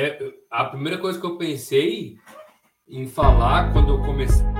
[0.00, 2.16] é, a primeira coisa que eu pensei
[2.88, 4.59] em falar quando eu comecei.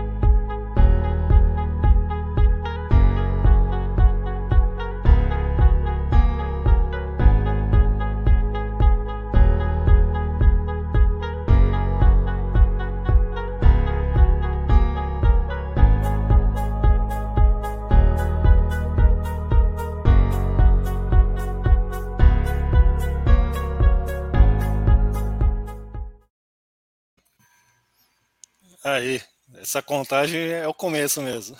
[29.70, 31.56] Essa contagem é o começo mesmo.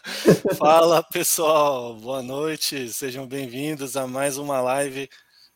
[0.58, 5.08] Fala pessoal, boa noite, sejam bem-vindos a mais uma live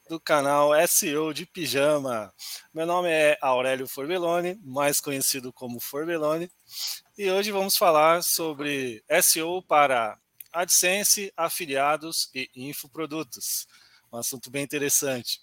[0.08, 2.32] do canal SEO de Pijama.
[2.72, 6.50] Meu nome é Aurélio Forbeloni, mais conhecido como Forbeloni,
[7.18, 10.18] e hoje vamos falar sobre SEO para
[10.50, 13.66] AdSense, afiliados e infoprodutos.
[14.10, 15.42] Um assunto bem interessante.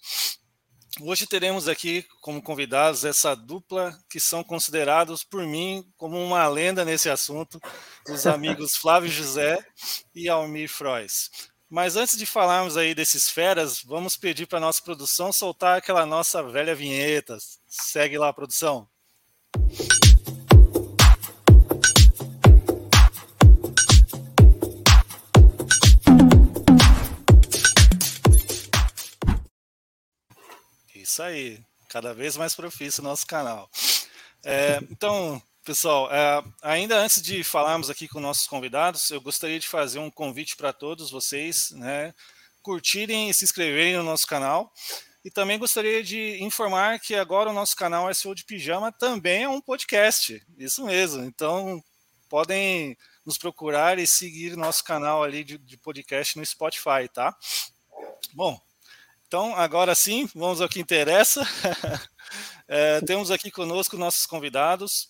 [1.00, 6.84] Hoje teremos aqui como convidados essa dupla que são considerados por mim como uma lenda
[6.84, 7.60] nesse assunto,
[8.08, 9.58] os amigos Flávio José
[10.14, 11.30] e Almir Frois.
[11.68, 16.06] Mas antes de falarmos aí desses feras, vamos pedir para a nossa produção soltar aquela
[16.06, 17.36] nossa velha vinheta.
[17.66, 18.88] Segue lá, produção.
[31.06, 33.70] Isso aí, cada vez mais profício no nosso canal.
[34.44, 39.68] É, então, pessoal, é, ainda antes de falarmos aqui com nossos convidados, eu gostaria de
[39.68, 42.12] fazer um convite para todos vocês, né,
[42.60, 44.72] curtirem e se inscreverem no nosso canal.
[45.24, 49.48] E também gostaria de informar que agora o nosso canal SEO de Pijama também é
[49.48, 50.44] um podcast.
[50.58, 51.22] Isso mesmo.
[51.22, 51.80] Então,
[52.28, 57.36] podem nos procurar e seguir nosso canal ali de, de podcast no Spotify, tá?
[58.34, 58.60] Bom,
[59.26, 61.42] então, agora sim, vamos ao que interessa.
[62.68, 65.08] é, temos aqui conosco nossos convidados.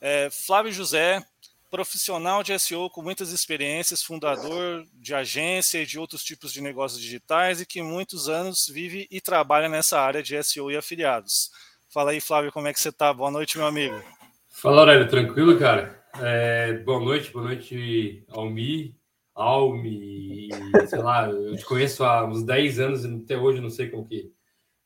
[0.00, 1.22] É, Flávio José,
[1.70, 7.00] profissional de SEO com muitas experiências, fundador de agência e de outros tipos de negócios
[7.00, 11.50] digitais e que muitos anos vive e trabalha nessa área de SEO e afiliados.
[11.90, 13.12] Fala aí, Flávio, como é que você está?
[13.12, 14.02] Boa noite, meu amigo.
[14.48, 16.02] Fala, Aurélio, tranquilo, cara?
[16.18, 18.94] É, boa noite, boa noite, Almi,
[19.40, 20.50] Alme,
[20.86, 24.06] sei lá, eu te conheço há uns 10 anos e até hoje não sei como
[24.06, 24.30] que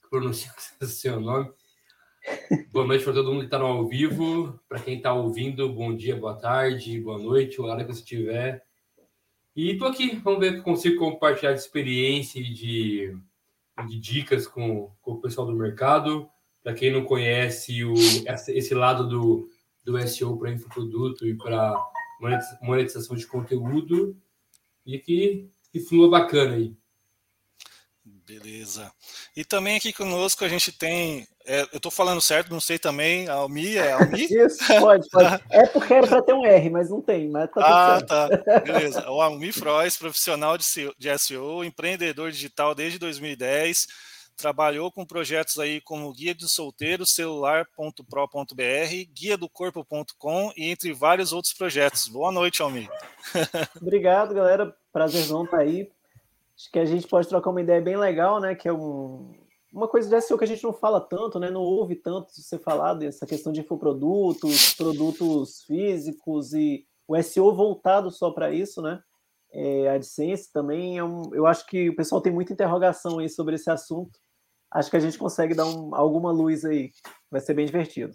[0.08, 0.48] pronuncia
[0.80, 1.50] o seu nome.
[2.70, 4.60] Boa noite para todo mundo que está ao vivo.
[4.68, 8.64] Para quem está ouvindo, bom dia, boa tarde, boa noite, o hora que você estiver.
[9.56, 13.16] E estou aqui, vamos ver se consigo compartilhar de experiência e de,
[13.88, 16.28] de dicas com, com o pessoal do mercado.
[16.62, 19.48] Para quem não conhece o, esse lado do,
[19.82, 21.76] do SEO para infoproduto e para
[22.62, 24.16] monetização de conteúdo,
[24.86, 26.74] e que, que flua bacana aí.
[28.26, 28.90] Beleza.
[29.36, 31.26] E também aqui conosco a gente tem.
[31.46, 33.28] É, eu estou falando certo, não sei também.
[33.28, 34.24] A Almi é Almi?
[34.32, 35.44] Isso, pode, pode.
[35.50, 37.28] É porque era para ter um R, mas não tem.
[37.28, 38.28] Mas tá ah, tá.
[38.64, 39.10] Beleza.
[39.10, 40.64] O Almi Frois, profissional de,
[40.98, 43.86] de SEO, empreendedor digital desde 2010.
[44.36, 48.02] Trabalhou com projetos aí como Guia de Solteiro, celular.pro.br,
[49.12, 52.08] Guia do Corpo.com e entre vários outros projetos.
[52.08, 52.88] Boa noite, Almi.
[53.80, 54.74] Obrigado, galera.
[54.92, 55.88] Prazerzão estar tá aí.
[56.56, 58.56] Acho que a gente pode trocar uma ideia bem legal, né?
[58.56, 59.34] Que é um,
[59.72, 61.48] uma coisa de SEO que a gente não fala tanto, né?
[61.48, 68.10] Não ouve tanto ser falado, essa questão de infoprodutos, produtos físicos e o SEO voltado
[68.10, 69.00] só para isso, né?
[69.52, 73.28] É, a AdSense também é um, eu acho que o pessoal tem muita interrogação aí
[73.28, 74.23] sobre esse assunto
[74.74, 76.92] acho que a gente consegue dar um, alguma luz aí.
[77.30, 78.14] Vai ser bem divertido.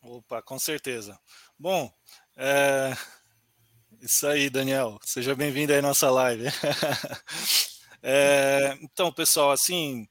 [0.00, 1.18] Opa, com certeza.
[1.58, 1.92] Bom,
[2.36, 2.96] é...
[4.00, 4.98] isso aí, Daniel.
[5.02, 6.44] Seja bem-vindo aí à nossa live.
[8.00, 8.78] é...
[8.80, 10.08] Então, pessoal, assim,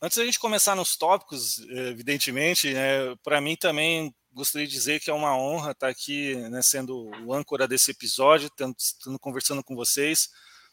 [0.00, 5.10] antes da gente começar nos tópicos, evidentemente, né, para mim também gostaria de dizer que
[5.10, 8.48] é uma honra estar aqui, né, sendo o âncora desse episódio,
[8.78, 10.30] estando conversando com vocês.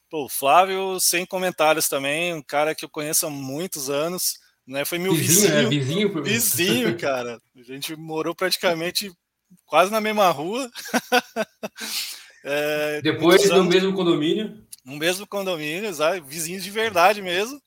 [0.09, 4.84] Pô, Flávio, sem comentários também, um cara que eu conheço há muitos anos, né?
[4.84, 5.70] Foi meu vizinho.
[5.70, 7.39] Vizinho, é, vizinho, vizinho, cara.
[7.56, 9.12] A gente morou praticamente
[9.66, 10.69] quase na mesma rua.
[12.44, 14.63] é, Depois no mesmo condomínio.
[14.83, 16.22] No mesmo condomínio, sabe?
[16.22, 17.62] vizinhos de verdade mesmo.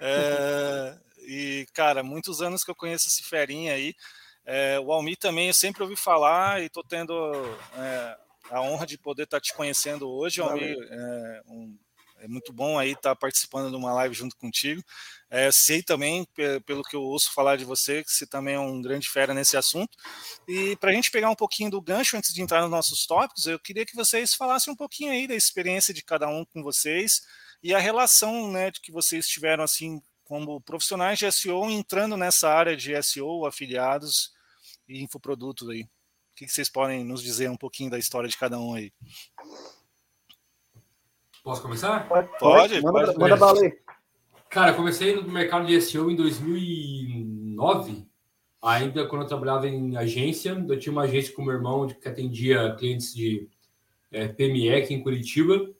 [0.00, 0.94] É,
[1.26, 3.94] e, cara, muitos anos que eu conheço esse ferinha aí.
[4.44, 7.14] É, o Almi também eu sempre ouvi falar e tô tendo
[7.76, 8.16] é,
[8.50, 10.76] a honra de poder estar tá te conhecendo hoje, Almir.
[10.90, 11.76] É, um,
[12.20, 14.82] é muito bom aí estar tá participando de uma live junto contigo.
[15.30, 16.26] É, sei também,
[16.64, 19.56] pelo que eu ouço falar de você, que você também é um grande fera nesse
[19.56, 19.96] assunto.
[20.46, 23.46] E para a gente pegar um pouquinho do gancho antes de entrar nos nossos tópicos,
[23.46, 27.22] eu queria que vocês falassem um pouquinho aí da experiência de cada um com vocês
[27.62, 32.76] e a relação né, que vocês tiveram assim como profissionais de SEO entrando nessa área
[32.76, 34.32] de SEO, afiliados
[34.86, 35.82] e infoprodutos aí.
[35.82, 35.88] O
[36.36, 38.92] que vocês podem nos dizer um pouquinho da história de cada um aí?
[41.48, 42.06] Posso começar?
[42.06, 42.82] Pode, pode.
[42.82, 43.18] Manda, pode.
[43.18, 43.72] manda bala aí.
[44.50, 48.06] Cara, comecei no mercado de SEO em 2009,
[48.60, 50.62] ainda quando eu trabalhava em agência.
[50.68, 53.48] Eu tinha uma agência com meu irmão que atendia clientes de
[54.12, 55.70] é, PME aqui em Curitiba.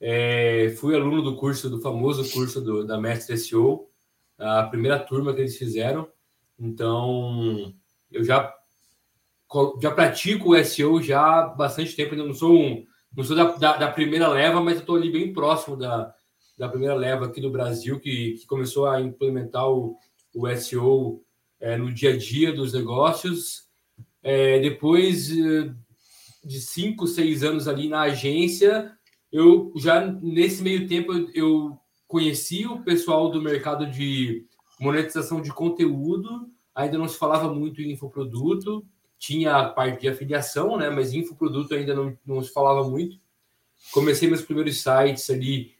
[0.00, 3.88] É, fui aluno do curso, do famoso curso do, da Mestre SEO,
[4.36, 6.08] a primeira turma que eles fizeram.
[6.58, 7.72] Então,
[8.10, 8.52] eu já,
[9.80, 12.10] já pratico o SEO já há bastante tempo.
[12.10, 12.84] Ainda não sou um
[13.16, 16.14] não sou da, da, da primeira leva, mas estou ali bem próximo da,
[16.58, 19.96] da primeira leva aqui do Brasil, que, que começou a implementar o,
[20.34, 21.24] o SEO
[21.58, 23.66] é, no dia a dia dos negócios.
[24.22, 25.72] É, depois é,
[26.44, 28.92] de cinco, seis anos ali na agência,
[29.32, 34.44] eu já nesse meio tempo eu conheci o pessoal do mercado de
[34.78, 38.84] monetização de conteúdo, ainda não se falava muito em infoproduto,
[39.18, 40.90] tinha a parte de afiliação, né?
[40.90, 43.18] Mas infoproduto ainda não, não se falava muito.
[43.92, 45.74] Comecei meus primeiros sites ali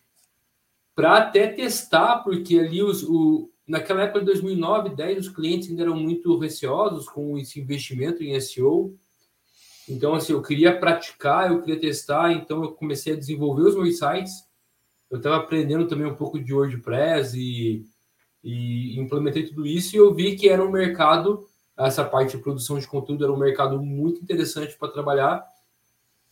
[0.94, 5.82] para até testar, porque ali os, o, naquela época de 2009, 10, os clientes ainda
[5.82, 8.96] eram muito receosos com esse investimento em SEO.
[9.88, 13.98] Então, assim, eu queria praticar, eu queria testar, então eu comecei a desenvolver os meus
[13.98, 14.32] sites.
[15.10, 17.84] Eu estava aprendendo também um pouco de WordPress e,
[18.42, 21.46] e implementei tudo isso e eu vi que era um mercado
[21.78, 25.46] essa parte de produção de conteúdo era um mercado muito interessante para trabalhar.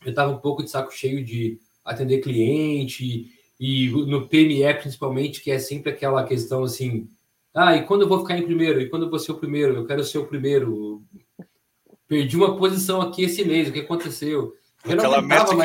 [0.05, 3.31] Eu estava um pouco de saco cheio de atender cliente
[3.61, 7.09] e no PME principalmente, que é sempre aquela questão assim,
[7.55, 8.81] ah, e quando eu vou ficar em primeiro?
[8.81, 9.77] E quando eu vou ser o primeiro?
[9.77, 11.05] Eu quero ser o primeiro.
[12.09, 14.55] Perdi uma posição aqui esse mês, o que aconteceu?
[14.85, 15.63] Eu aquela métrica,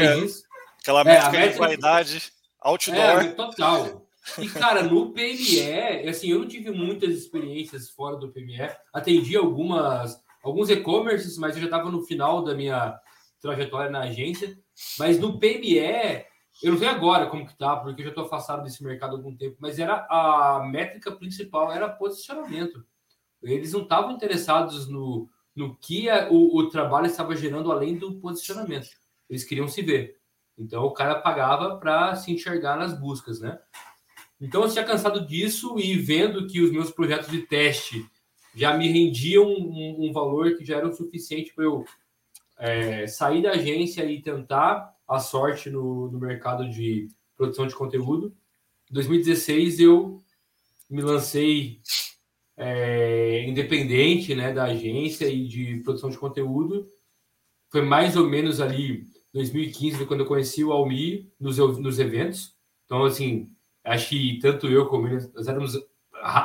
[0.79, 2.97] aquela métrica, é, métrica de qualidade outdoor.
[2.97, 4.08] É, total.
[4.37, 8.69] E, cara, no PME, assim, eu não tive muitas experiências fora do PME.
[8.93, 12.99] Atendi algumas, alguns e-commerces, mas eu já estava no final da minha
[13.41, 14.57] trajetória na agência.
[14.97, 16.25] Mas no PME,
[16.61, 19.17] eu não sei agora como que tá, porque eu já estou afastado desse mercado há
[19.17, 22.85] algum tempo, mas era a métrica principal era posicionamento.
[23.41, 28.19] Eles não estavam interessados no, no que a, o, o trabalho estava gerando além do
[28.19, 28.89] posicionamento.
[29.29, 30.17] Eles queriam se ver.
[30.57, 33.57] Então o cara pagava para se enxergar nas buscas, né?
[34.41, 38.05] Então eu tinha cansado disso e vendo que os meus projetos de teste
[38.55, 41.85] já me rendiam um, um valor que já era o suficiente para eu
[42.57, 48.35] é, sair da agência e tentar a sorte no, no mercado de produção de conteúdo.
[48.89, 50.21] Em 2016 eu
[50.89, 51.81] me lancei
[52.57, 56.91] é, independente né, da agência e de produção de conteúdo.
[57.69, 62.55] Foi mais ou menos ali 2015 quando eu conheci o Almi nos, nos eventos.
[62.85, 63.49] Então, assim,
[63.89, 65.73] acho que tanto eu como ele, nós éramos,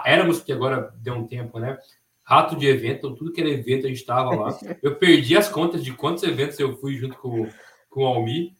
[0.04, 1.78] éramos, porque agora deu um tempo, né?
[2.22, 4.58] Rato de evento, então tudo que era evento a gente estava lá.
[4.82, 7.46] Eu perdi as contas de quantos eventos eu fui junto com,
[7.90, 8.56] com o Almi.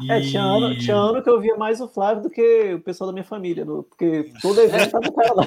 [0.00, 0.10] E...
[0.10, 3.06] É, tinha ano, tinha ano que eu via mais o Flávio do que o pessoal
[3.06, 5.46] da minha família, no, porque todo evento estava com ela.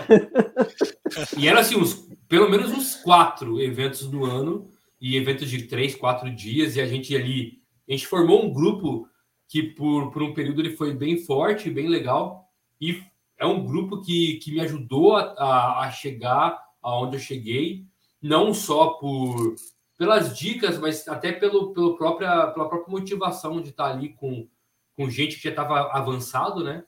[1.37, 4.69] E eram assim, uns, pelo menos uns quatro eventos no ano,
[4.99, 7.61] e eventos de três, quatro dias, e a gente ali.
[7.87, 9.07] A gente formou um grupo
[9.47, 12.46] que por, por um período ele foi bem forte, bem legal.
[12.79, 13.03] E
[13.37, 17.85] é um grupo que, que me ajudou a, a chegar aonde eu cheguei,
[18.21, 19.55] não só por
[19.97, 24.47] pelas dicas, mas até pelo, pelo própria, pela própria motivação de estar ali com,
[24.95, 26.83] com gente que já estava avançado, né?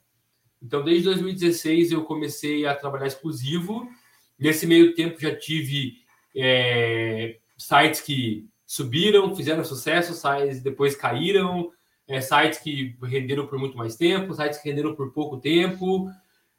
[0.61, 3.89] Então, desde 2016 eu comecei a trabalhar exclusivo.
[4.37, 6.03] Nesse meio tempo já tive
[6.35, 11.71] é, sites que subiram, fizeram sucesso, sites depois caíram,
[12.09, 16.09] é, sites que renderam por muito mais tempo, sites que renderam por pouco tempo.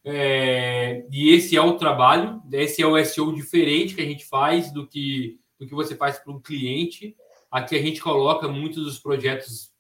[0.05, 4.73] É, e esse é o trabalho, esse é o SEO diferente que a gente faz
[4.73, 7.17] do que, do que você faz para um cliente.
[7.51, 9.73] Aqui a gente coloca muitos dos projetos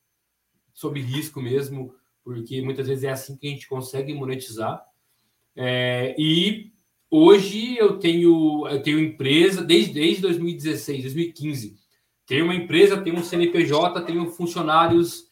[0.74, 4.84] sob risco mesmo, porque muitas vezes é assim que a gente consegue monetizar.
[5.54, 6.72] É, e
[7.08, 11.76] hoje eu tenho, eu tenho empresa desde, desde 2016, 2015.
[12.26, 15.29] Tenho uma empresa, tenho um CNPJ, tenho funcionários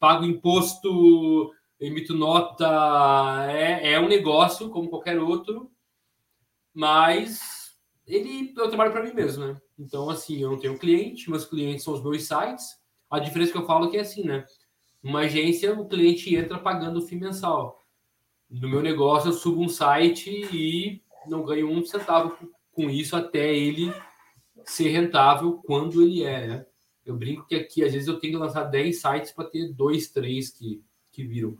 [0.00, 2.66] pago imposto, emito nota,
[3.50, 5.70] é, é um negócio como qualquer outro,
[6.74, 7.76] mas
[8.06, 9.60] ele eu trabalho para mim mesmo, né?
[9.78, 12.80] Então, assim, eu não tenho cliente, meus clientes são os meus sites.
[13.10, 14.44] A diferença que eu falo é que é assim, né?
[15.02, 17.82] Uma agência, o cliente entra pagando o FII mensal.
[18.48, 22.36] No meu negócio, eu subo um site e não ganho um centavo
[22.72, 23.92] com isso até ele
[24.64, 26.66] ser rentável quando ele é, né?
[27.04, 30.08] Eu brinco que aqui, às vezes, eu tenho que lançar 10 sites para ter dois,
[30.08, 31.56] três que, que viram.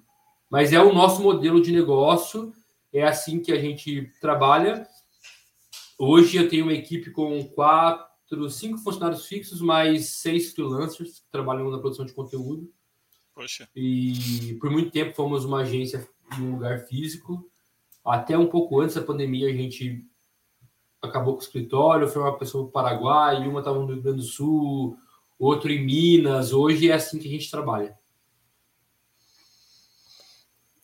[0.48, 2.52] Mas é o nosso modelo de negócio
[2.92, 4.86] é assim que a gente trabalha.
[5.98, 11.70] Hoje eu tenho uma equipe com quatro, cinco funcionários fixos, mais seis freelancers que trabalham
[11.70, 12.72] na produção de conteúdo.
[13.34, 13.68] Poxa.
[13.76, 17.48] E por muito tempo fomos uma agência em um lugar físico.
[18.04, 20.04] Até um pouco antes da pandemia, a gente
[21.00, 22.08] acabou com o escritório.
[22.08, 24.96] Foi uma pessoa do Paraguai, uma estava no Rio Grande do Sul,
[25.40, 26.52] outro em Minas.
[26.52, 27.98] Hoje é assim que a gente trabalha.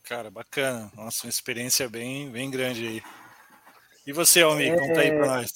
[0.03, 0.91] Cara, bacana.
[0.97, 3.03] Nossa, uma experiência bem, bem grande aí.
[4.07, 4.79] E você, Almir, é...
[4.79, 5.53] conta aí para nós.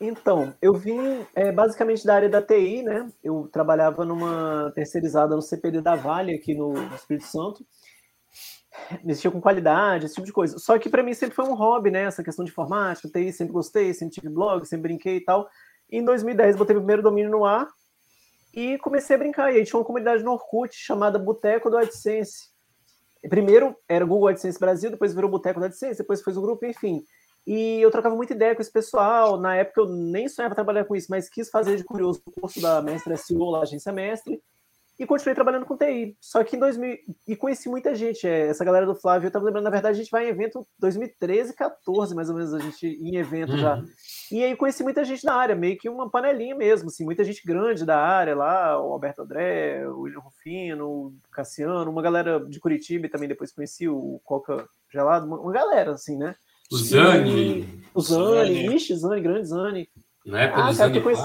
[0.00, 3.10] Então, eu vim é, basicamente da área da TI, né?
[3.22, 7.66] Eu trabalhava numa terceirizada no CPD da Vale aqui no, no Espírito Santo.
[9.02, 10.58] Mexia com qualidade, esse tipo de coisa.
[10.58, 12.02] Só que para mim sempre foi um hobby, né?
[12.02, 15.48] Essa questão de informática, TI, sempre gostei, sempre tive blog, sempre brinquei e tal.
[15.90, 17.66] E em 2010 botei meu primeiro domínio no ar
[18.56, 19.52] e comecei a brincar.
[19.52, 22.48] E aí tinha uma comunidade no Orkut chamada Boteco do AdSense.
[23.28, 27.04] Primeiro era Google AdSense Brasil, depois virou Boteco do AdSense, depois fez o grupo, enfim.
[27.46, 29.38] E eu trocava muita ideia com esse pessoal.
[29.38, 32.60] Na época eu nem sonhava trabalhar com isso, mas quis fazer de curioso o curso
[32.60, 34.42] da Mestre SEO, lá, agência Mestre,
[34.98, 36.16] e continuei trabalhando com TI.
[36.18, 36.96] Só que em 2000.
[37.28, 38.26] E conheci muita gente.
[38.26, 40.66] É, essa galera do Flávio, eu tava lembrando, na verdade, a gente vai em evento
[40.78, 43.58] 2013, 14, mais ou menos, a gente em evento uhum.
[43.58, 43.84] já.
[44.30, 47.46] E aí conheci muita gente da área, meio que uma panelinha mesmo, assim, muita gente
[47.46, 52.58] grande da área lá, o Alberto André, o William Rufino, o Cassiano, uma galera de
[52.58, 56.34] Curitiba e também depois conheci o Coca Gelado, uma, uma galera, assim, né?
[56.70, 57.84] O Zani.
[57.94, 59.88] O Zani, ixi, Zani, grande Zani.
[60.24, 61.22] Na época ah, do Zani conheci...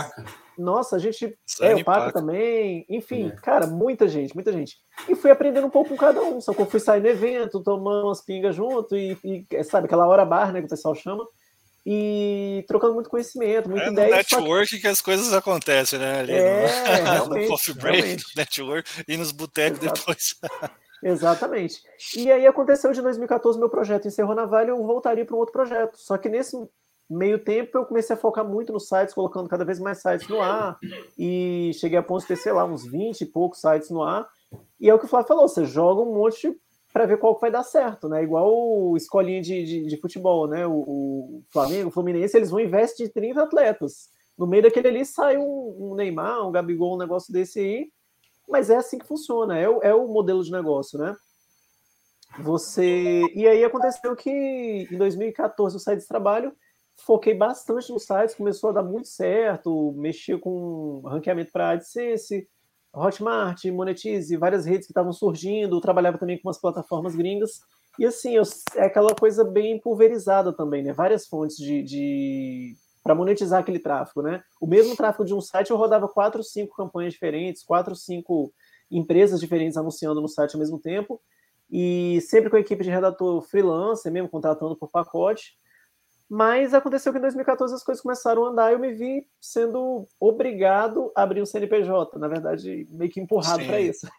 [0.57, 1.35] Nossa, a gente.
[1.57, 2.85] Zani é, o Paca também.
[2.87, 3.31] Enfim, é.
[3.31, 4.77] cara, muita gente, muita gente.
[5.09, 6.39] E fui aprendendo um pouco com cada um.
[6.39, 10.05] Só que eu fui sair no evento, tomando umas pingas junto e, e sabe, aquela
[10.05, 11.25] hora bar, né, que o pessoal chama
[11.85, 14.09] e trocando muito conhecimento, muita é ideia.
[14.09, 14.79] No network que...
[14.79, 14.87] que...
[14.87, 16.19] as coisas acontecem, né?
[16.19, 16.67] Ali é,
[17.19, 20.35] no, no coffee break, no network e nos botecos depois.
[21.03, 21.81] Exatamente.
[22.15, 25.53] E aí aconteceu de 2014, meu projeto encerrou na Vale, eu voltaria para um outro
[25.53, 25.97] projeto.
[25.97, 26.55] Só que nesse
[27.09, 30.39] meio tempo eu comecei a focar muito nos sites, colocando cada vez mais sites no
[30.39, 30.77] ar,
[31.17, 34.27] e cheguei a ponto de ter, sei lá, uns 20 e poucos sites no ar.
[34.79, 36.55] E é o que o Flávio falou: você joga um monte
[36.93, 38.23] para ver qual que vai dar certo, né?
[38.23, 40.65] Igual o escolinha de, de, de futebol, né?
[40.67, 44.09] O, o, Flamengo, o Fluminense, eles vão investir de 30 atletas.
[44.37, 47.87] No meio daquele ali sai um, um Neymar, um Gabigol, um negócio desse aí
[48.51, 51.15] mas é assim que funciona, é o, é o modelo de negócio, né?
[52.39, 53.21] Você.
[53.33, 54.29] E aí aconteceu que
[54.91, 56.53] em 2014 eu saí desse trabalho,
[56.97, 62.47] foquei bastante nos sites, começou a dar muito certo, mexia com ranqueamento para AdSense,
[62.93, 67.61] Hotmart, Monetize, várias redes que estavam surgindo, trabalhava também com umas plataformas gringas.
[67.97, 68.43] E assim, eu,
[68.75, 70.93] é aquela coisa bem pulverizada também, né?
[70.93, 74.43] Várias fontes de, de para monetizar aquele tráfego, né?
[74.59, 78.53] O mesmo tráfego de um site eu rodava quatro, cinco campanhas diferentes, quatro, cinco
[78.89, 81.21] empresas diferentes anunciando no site ao mesmo tempo
[81.69, 85.57] e sempre com a equipe de redator freelancer, mesmo contratando por pacote.
[86.33, 90.07] Mas aconteceu que em 2014 as coisas começaram a andar e eu me vi sendo
[90.17, 92.17] obrigado a abrir um CNPJ.
[92.17, 94.07] Na verdade, meio que empurrado para isso.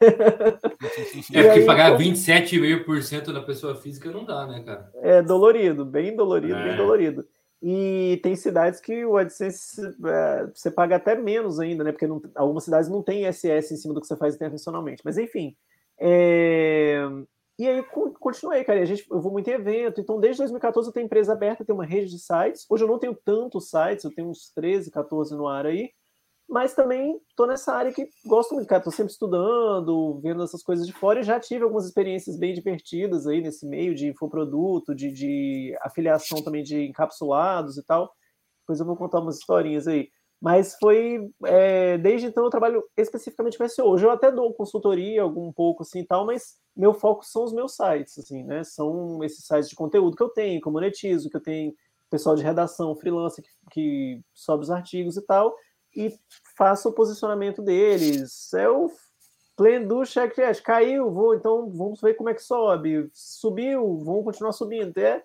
[1.33, 4.93] é porque pagar 27,5% da pessoa física não dá, né, cara?
[4.97, 6.69] É dolorido, bem dolorido, é.
[6.69, 7.27] bem dolorido.
[7.63, 11.93] E tem cidades que o AdSense é, você paga até menos ainda, né?
[11.93, 15.01] Porque não, algumas cidades não tem SS em cima do que você faz internacionalmente.
[15.03, 15.57] Mas enfim.
[15.99, 17.09] É...
[17.63, 17.83] E aí
[18.19, 18.81] continuei, cara.
[18.81, 20.01] A gente, eu vou muito em evento.
[20.01, 22.67] Então, desde 2014 eu tenho empresa aberta, tenho uma rede de sites.
[22.69, 25.91] Hoje eu não tenho tantos sites, eu tenho uns 13, 14 no ar aí
[26.53, 28.81] mas também estou nessa área que gosto muito, cara.
[28.81, 33.27] Estou sempre estudando, vendo essas coisas de fora e já tive algumas experiências bem divertidas
[33.27, 38.13] aí nesse meio de infoproduto, de, de afiliação também de encapsulados e tal.
[38.61, 40.11] Depois eu vou contar umas historinhas aí.
[40.43, 41.31] Mas foi.
[41.47, 43.87] É, desde então eu trabalho especificamente com SEO.
[43.87, 47.53] Hoje eu até dou consultoria, algum pouco assim e tal, mas meu foco são os
[47.53, 48.65] meus sites, assim, né?
[48.65, 51.73] São esses sites de conteúdo que eu tenho, que eu monetizo, que eu tenho
[52.11, 55.55] pessoal de redação, freelancer que, que sobe os artigos e tal
[55.95, 56.13] e
[56.57, 58.53] faço o posicionamento deles.
[58.55, 58.91] É o
[59.57, 60.63] pleno do checklist.
[60.63, 63.09] Caiu, vou, então vamos ver como é que sobe.
[63.13, 64.97] Subiu, vamos continuar subindo.
[64.99, 65.23] É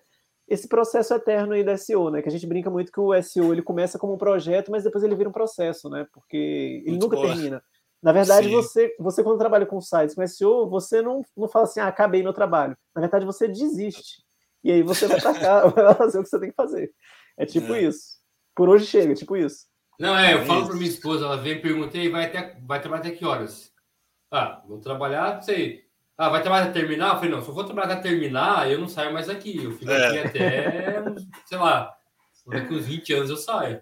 [0.48, 2.22] esse processo eterno aí da SEO, né?
[2.22, 5.04] Que a gente brinca muito que o SEO ele começa como um projeto, mas depois
[5.04, 6.06] ele vira um processo, né?
[6.12, 6.36] Porque
[6.84, 7.28] ele muito nunca boa.
[7.28, 7.62] termina.
[8.02, 11.80] Na verdade, você, você quando trabalha com sites, com SEO, você não, não fala assim,
[11.80, 12.76] ah, acabei meu trabalho.
[12.94, 14.22] Na verdade, você desiste.
[14.62, 16.92] E aí você vai cá, vai fazer o que você tem que fazer.
[17.36, 17.82] É tipo é.
[17.82, 18.18] isso.
[18.54, 19.66] Por hoje chega, tipo isso.
[19.98, 23.02] Não, é, eu falo para minha esposa, ela vem e perguntei, vai, até, vai trabalhar
[23.02, 23.72] até que horas?
[24.30, 25.87] Ah, vou trabalhar, não sei.
[26.18, 27.10] Ah, vai trabalhar até terminar?
[27.10, 29.64] Eu falei, não, se eu for trabalhar até terminar, eu não saio mais aqui.
[29.64, 30.08] Eu fico é.
[30.08, 31.04] aqui até,
[31.46, 31.96] sei lá,
[32.48, 33.80] daqui uns 20 anos eu saio.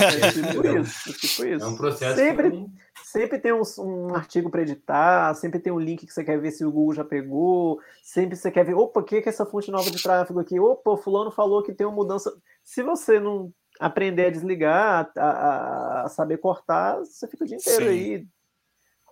[0.00, 1.64] É tipo isso, é tipo isso.
[1.64, 2.14] É um processo.
[2.14, 2.70] Sempre, que...
[3.02, 6.52] sempre tem um, um artigo para editar, sempre tem um link que você quer ver
[6.52, 9.72] se o Google já pegou, sempre você quer ver, opa, o que é essa fonte
[9.72, 10.60] nova de tráfego aqui?
[10.60, 12.32] Opa, o fulano falou que tem uma mudança.
[12.62, 17.84] Se você não aprender a desligar, a, a saber cortar, você fica o dia inteiro
[17.84, 17.90] Sim.
[17.90, 18.26] aí.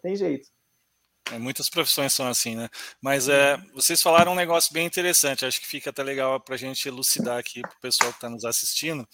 [0.00, 0.49] Tem jeito.
[1.32, 2.68] É, muitas profissões são assim, né?
[3.00, 6.58] Mas é, vocês falaram um negócio bem interessante, acho que fica até legal para a
[6.58, 9.08] gente elucidar aqui para o pessoal que está nos assistindo.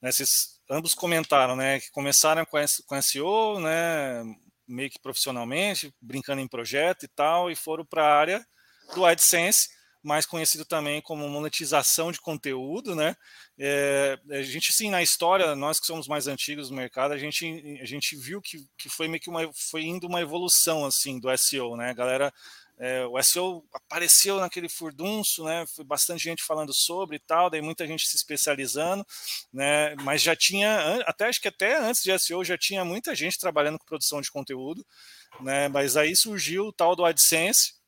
[0.00, 4.22] Né, vocês ambos comentaram, né, que começaram com, com SEO, né,
[4.66, 8.46] meio que profissionalmente, brincando em projeto e tal, e foram para a área
[8.94, 9.68] do AdSense,
[10.02, 13.14] mais conhecido também como monetização de conteúdo, né?
[13.58, 17.78] É, a gente, sim, na história, nós que somos mais antigos no mercado, a gente,
[17.80, 21.28] a gente viu que, que foi meio que uma, foi indo uma evolução, assim, do
[21.36, 21.90] SEO, né?
[21.90, 22.32] A galera,
[22.78, 25.66] é, o SEO apareceu naquele furdunço, né?
[25.76, 29.06] Foi bastante gente falando sobre e tal, daí muita gente se especializando,
[29.52, 29.94] né?
[29.96, 33.78] Mas já tinha, até acho que até antes de SEO já tinha muita gente trabalhando
[33.78, 34.84] com produção de conteúdo,
[35.40, 35.68] né?
[35.68, 37.79] Mas aí surgiu o tal do AdSense,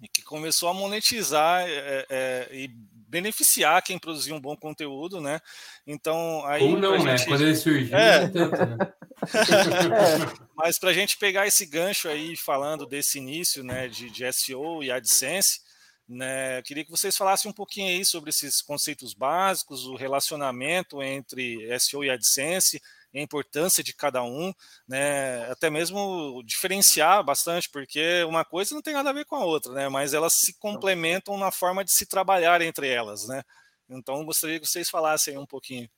[0.00, 2.68] e que começou a monetizar é, é, e
[3.12, 5.40] beneficiar quem produzia um bom conteúdo, né?
[5.86, 7.18] Então aí ou não, né?
[7.18, 7.28] Gente...
[7.28, 8.28] Quando ele surgiu, é.
[8.28, 8.76] tanto, né?
[10.56, 14.82] Mas para a gente pegar esse gancho aí falando desse início, né, de, de SEO
[14.82, 15.60] e AdSense,
[16.08, 21.68] né, queria que vocês falassem um pouquinho aí sobre esses conceitos básicos, o relacionamento entre
[21.78, 22.80] SEO e AdSense,
[23.14, 24.52] a importância de cada um,
[24.88, 25.50] né?
[25.50, 29.72] Até mesmo diferenciar bastante, porque uma coisa não tem nada a ver com a outra,
[29.72, 29.88] né?
[29.88, 33.42] Mas elas se complementam na forma de se trabalhar entre elas, né?
[33.88, 35.88] Então gostaria que vocês falassem um pouquinho.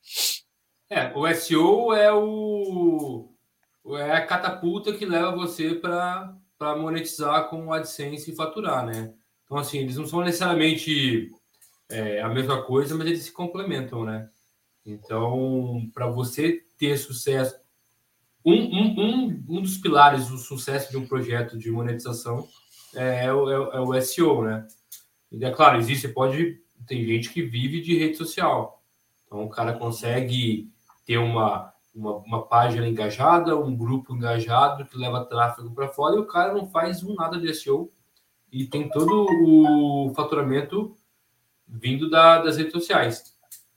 [0.91, 3.31] É, o SEO é o
[3.99, 9.13] é a catapulta que leva você para para monetizar com o AdSense e faturar, né?
[9.45, 11.31] Então assim, eles não são necessariamente
[11.89, 14.29] é, a mesma coisa, mas eles se complementam, né?
[14.87, 17.57] Então, para você ter sucesso,
[18.45, 22.47] um, um, um, um dos pilares do sucesso de um projeto de monetização
[22.95, 24.67] é, o, é, é o SEO, né?
[25.33, 28.83] E é claro, existe, pode, tem gente que vive de rede social.
[29.27, 30.71] Então, o cara consegue
[31.07, 36.19] ter uma, uma, uma página engajada, um grupo engajado que leva tráfego para fora e
[36.19, 37.91] o cara não faz um nada de SEO
[38.53, 40.95] e tem todo o faturamento
[41.67, 43.34] vindo da, das redes sociais.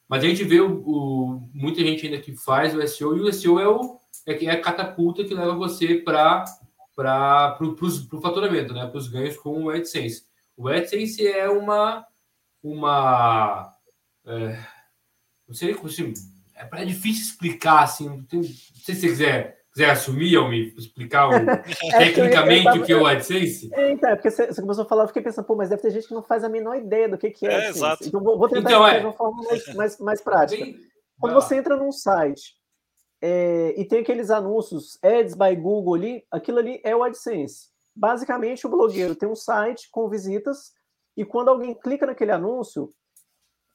[0.08, 3.34] Mas a gente vê o, o, muita gente ainda que faz o SEO, e o
[3.34, 6.46] SEO é, o, é, é a catapulta que leva você para
[7.62, 8.86] o faturamento, né?
[8.88, 10.26] para os ganhos com o AdSense.
[10.56, 12.06] O AdSense é uma.
[12.64, 13.76] uma
[14.26, 14.60] é,
[15.48, 16.14] não sei como assim,
[16.56, 18.24] é, é difícil explicar assim.
[18.24, 21.34] Tem, se você quiser quiser assumir, ou me explicar o,
[21.94, 23.70] é, tecnicamente o que é o AdSense?
[23.72, 25.84] É, então, é porque você, você, começou a falar, eu fiquei pensando, pô, mas deve
[25.84, 28.04] ter gente que não faz a menor ideia do que, que é, é Exato.
[28.04, 29.00] Então vou, vou tentar então, é.
[29.00, 30.64] de uma forma mais, mais, mais prática.
[30.64, 30.80] Bem,
[31.20, 32.56] Quando você entra num site
[33.22, 37.68] é, e tem aqueles anúncios Ads by Google ali, aquilo ali é o AdSense.
[37.96, 40.72] Basicamente, o blogueiro tem um site com visitas
[41.16, 42.92] e quando alguém clica naquele anúncio,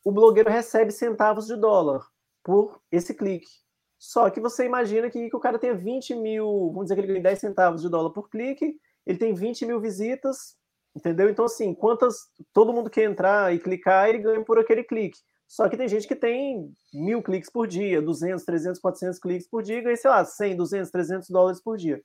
[0.04, 2.04] o blogueiro recebe centavos de dólar
[2.42, 3.62] por esse clique.
[4.02, 7.06] Só que você imagina que, que o cara tenha 20 mil, vamos dizer que ele
[7.06, 8.74] ganha 10 centavos de dólar por clique,
[9.06, 10.56] ele tem 20 mil visitas,
[10.92, 11.30] entendeu?
[11.30, 12.16] Então, assim, quantas.
[12.52, 15.20] Todo mundo que entrar e clicar, ele ganha por aquele clique.
[15.46, 19.62] Só que tem gente que tem mil cliques por dia, 200, 300, 400 cliques por
[19.62, 22.02] dia, e ganha, sei lá, 100, 200, 300 dólares por dia.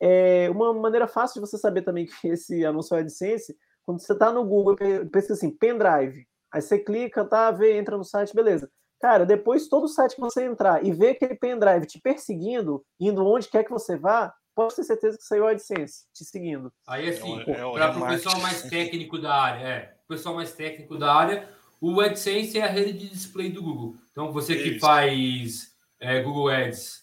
[0.00, 3.54] É uma maneira fácil de você saber também que esse anúncio é AdSense,
[3.84, 4.76] quando você está no Google,
[5.12, 8.70] pesquisa assim, pendrive, aí você clica, tá, vê, entra no site, beleza.
[9.04, 13.48] Cara, depois todo site que você entrar e ver aquele pendrive te perseguindo, indo onde
[13.48, 16.72] quer que você vá, pode ter certeza que saiu o AdSense te seguindo.
[16.88, 20.54] Aí, assim, é, é, para o pessoal mais técnico da área, é, o pessoal mais
[20.54, 21.50] técnico da área,
[21.82, 23.94] o AdSense é a rede de display do Google.
[24.10, 24.80] Então, você que Isso.
[24.80, 27.02] faz é, Google Ads,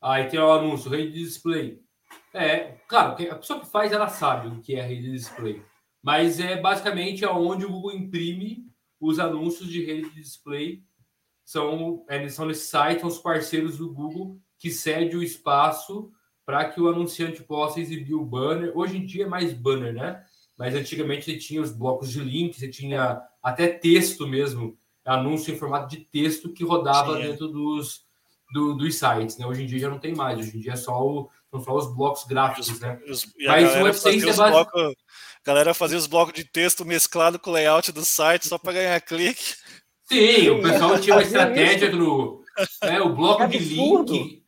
[0.00, 1.82] aí tem o anúncio, rede de display.
[2.32, 5.62] É, claro, a pessoa que faz, ela sabe o que é a rede de display.
[6.02, 10.82] Mas é basicamente aonde o Google imprime os anúncios de rede de display
[11.44, 16.10] são, eles são nesse site, são os parceiros do Google que cede o espaço
[16.46, 18.72] para que o anunciante possa exibir o banner.
[18.76, 20.22] Hoje em dia é mais banner, né?
[20.56, 25.58] Mas antigamente você tinha os blocos de link, você tinha até texto mesmo, anúncio em
[25.58, 28.04] formato de texto que rodava Sim, dentro dos,
[28.52, 29.46] do, dos sites, né?
[29.46, 31.94] Hoje em dia já não tem mais, hoje em dia é só, o, só os
[31.94, 33.00] blocos gráficos, né?
[33.08, 34.52] Os, Mas o AdSense é base...
[34.52, 34.94] bloco,
[35.44, 39.00] galera fazia os blocos de texto mesclado com o layout do site só para ganhar
[39.00, 39.54] clique.
[40.12, 42.42] Sim, o pessoal tinha uma estratégia do
[42.82, 44.42] é, o bloco de link.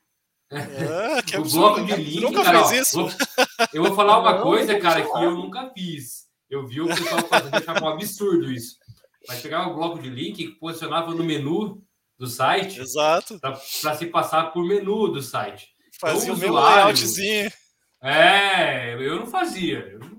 [0.53, 3.09] É, o bloco de link, nunca cara, fez isso.
[3.73, 6.25] eu vou falar uma coisa, cara, que eu nunca fiz.
[6.51, 8.77] Eu vi o pessoal fazendo, achava um absurdo isso.
[9.27, 11.83] Mas pegava o bloco de link, posicionava no menu
[12.19, 12.79] do site.
[12.79, 13.41] Exato.
[13.41, 15.69] Para se passar por menu do site.
[15.99, 17.51] Fazia então, o mesmo layoutzinho.
[18.03, 19.79] É, eu não fazia.
[19.79, 20.14] Eu não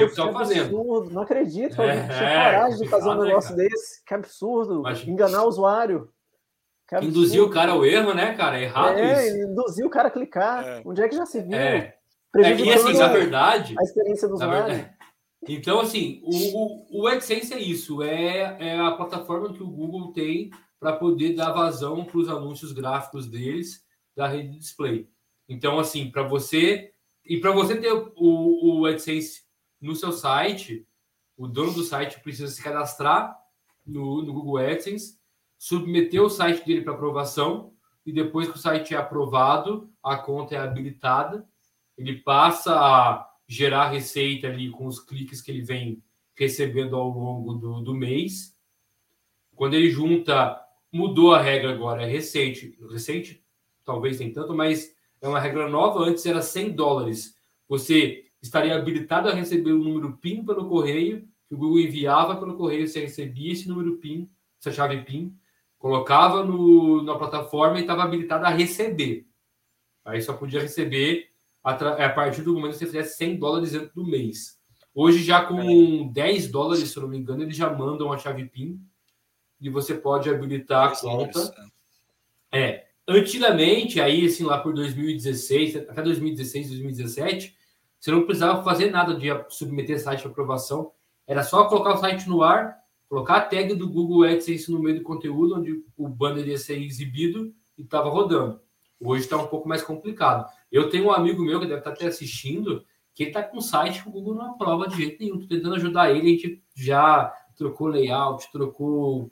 [0.00, 1.10] eu que fazendo.
[1.10, 4.04] Não acredito que alguém é, tinha coragem de fazer um negócio desse.
[4.04, 4.82] Que absurdo.
[4.82, 6.10] Mas, enganar o usuário.
[7.02, 8.58] Induzir o cara ao erro, né, cara?
[8.58, 9.36] É errado é, isso.
[9.50, 10.64] induzir o cara a clicar.
[10.64, 10.82] É.
[10.84, 11.54] Onde é que já se viu?
[11.54, 11.96] É,
[12.36, 13.74] é que, assim, na verdade...
[13.78, 14.66] A experiência do usuário.
[14.66, 14.94] Verdade,
[15.46, 18.02] então, assim, o, o AdSense é isso.
[18.02, 22.72] É, é a plataforma que o Google tem para poder dar vazão para os anúncios
[22.72, 23.82] gráficos deles
[24.16, 25.08] da rede de display.
[25.48, 26.93] Então, assim, para você...
[27.24, 29.42] E para você ter o, o AdSense
[29.80, 30.86] no seu site,
[31.36, 33.36] o dono do site precisa se cadastrar
[33.84, 35.18] no, no Google AdSense
[35.58, 37.72] submeter o site dele para aprovação
[38.04, 41.48] e depois que o site é aprovado, a conta é habilitada,
[41.96, 46.02] ele passa a gerar receita ali com os cliques que ele vem
[46.34, 48.54] recebendo ao longo do, do mês.
[49.54, 50.60] Quando ele junta,
[50.92, 52.76] mudou a regra agora, é recente.
[52.90, 53.42] Recente,
[53.84, 56.00] talvez nem tanto, mas é uma regra nova.
[56.00, 57.34] Antes era 100 dólares.
[57.66, 62.56] Você estaria habilitado a receber o número PIN pelo correio, que o Google enviava pelo
[62.56, 64.28] correio, você recebia esse número PIN,
[64.60, 65.34] essa chave PIN,
[65.78, 69.26] colocava no, na plataforma e estava habilitado a receber.
[70.04, 71.30] Aí só podia receber
[71.62, 74.58] a, a, partir do momento que você fizesse 100 dólares dentro do mês.
[74.94, 78.44] Hoje, já com 10 dólares, se eu não me engano, eles já mandam a chave
[78.44, 78.78] PIN
[79.58, 81.54] e você pode habilitar a conta.
[82.52, 82.88] É.
[83.06, 87.54] Antigamente, aí, assim, lá por 2016, até 2016, 2017,
[88.00, 90.90] você não precisava fazer nada de submeter site para aprovação.
[91.26, 92.76] Era só colocar o site no ar,
[93.08, 96.82] colocar a tag do Google AdSense no meio do conteúdo, onde o banner ia ser
[96.82, 98.60] exibido e estava rodando.
[99.00, 100.50] Hoje está um pouco mais complicado.
[100.72, 103.60] Eu tenho um amigo meu que deve estar tá até assistindo, que está com um
[103.60, 105.34] site que o Google não aprova de jeito nenhum.
[105.34, 109.30] Estou tentando ajudar ele, a gente já trocou layout, trocou,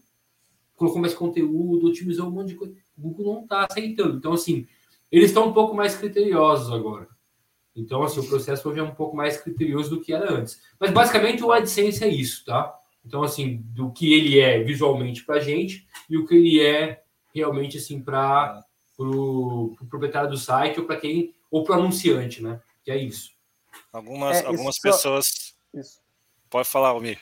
[0.77, 2.75] colocou mais conteúdo, otimizou um monte de coisa.
[2.97, 4.17] O Google não está aceitando.
[4.17, 4.67] Então, assim,
[5.11, 7.09] eles estão um pouco mais criteriosos agora.
[7.75, 10.61] Então, assim, o processo hoje é um pouco mais criterioso do que era antes.
[10.79, 12.79] Mas, basicamente, o AdSense é isso, tá?
[13.05, 17.03] Então, assim, do que ele é visualmente para a gente e o que ele é
[17.35, 18.65] realmente assim para
[18.99, 22.61] o pro proprietário do site ou para quem ou para o anunciante, né?
[22.85, 23.33] Que é isso.
[23.93, 25.55] Algumas, é, algumas pessoas.
[25.75, 26.01] Isso.
[26.49, 27.19] Pode falar, Almir.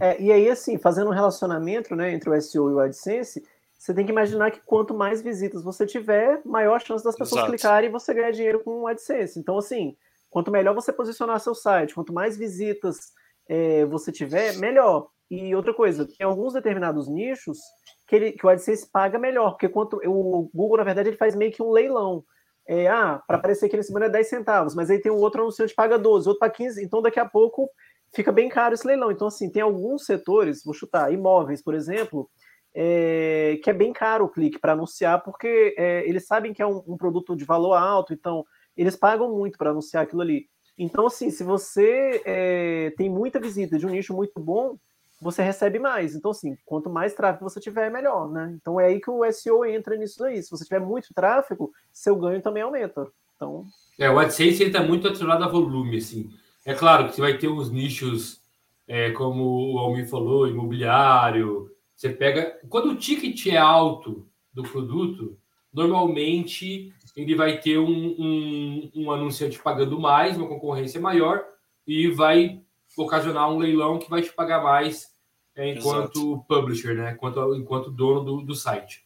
[0.00, 3.42] É, e aí, assim, fazendo um relacionamento né, entre o SEO e o AdSense,
[3.82, 7.40] você tem que imaginar que quanto mais visitas você tiver, maior a chance das pessoas
[7.40, 7.50] Exato.
[7.50, 9.40] clicarem e você ganhar dinheiro com o AdSense.
[9.40, 9.96] Então, assim,
[10.30, 13.10] quanto melhor você posicionar seu site, quanto mais visitas
[13.48, 15.08] é, você tiver, melhor.
[15.28, 17.58] E outra coisa, tem alguns determinados nichos
[18.06, 21.34] que, ele, que o AdSense paga melhor, porque quanto o Google, na verdade, ele faz
[21.34, 22.22] meio que um leilão.
[22.68, 25.42] É, ah, para aparecer aqui nesse banner é 10 centavos, mas aí tem um outro
[25.42, 27.68] anunciante que paga 12, outro para 15, então daqui a pouco
[28.14, 29.10] fica bem caro esse leilão.
[29.10, 32.30] Então, assim, tem alguns setores, vou chutar, imóveis, por exemplo,
[32.74, 36.66] é, que é bem caro o clique para anunciar, porque é, eles sabem que é
[36.66, 38.44] um, um, produto de valor alto, então
[38.76, 40.46] eles pagam muito para anunciar aquilo ali.
[40.78, 44.76] Então, assim, se você é, tem muita visita de um nicho muito bom,
[45.20, 46.14] você recebe mais.
[46.14, 48.52] Então, assim, quanto mais tráfego você tiver, melhor, né?
[48.60, 50.42] Então é aí que o SEO entra nisso aí.
[50.42, 53.06] Se você tiver muito tráfego, seu ganho também aumenta.
[53.36, 53.64] Então...
[53.98, 56.30] É, o AdSense está muito atrelado a volume, assim.
[56.64, 58.40] É claro que você vai ter uns nichos,
[58.88, 61.70] é, como o Almir falou, imobiliário.
[62.02, 62.58] Você pega...
[62.68, 65.38] Quando o ticket é alto do produto,
[65.72, 71.44] normalmente ele vai ter um, um, um anunciante pagando mais, uma concorrência maior,
[71.86, 72.60] e vai
[72.96, 75.12] ocasionar um leilão que vai te pagar mais
[75.54, 76.44] é, enquanto Exato.
[76.48, 77.12] publisher, né?
[77.12, 79.04] Enquanto, enquanto dono do, do site.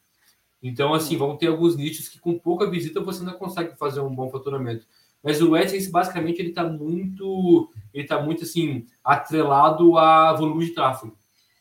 [0.62, 4.14] Então, assim, vão ter alguns nichos que com pouca visita você não consegue fazer um
[4.14, 4.86] bom faturamento.
[5.22, 10.72] Mas o AdSense, basicamente, ele está muito, ele tá muito, assim, atrelado a volume de
[10.72, 11.14] tráfego.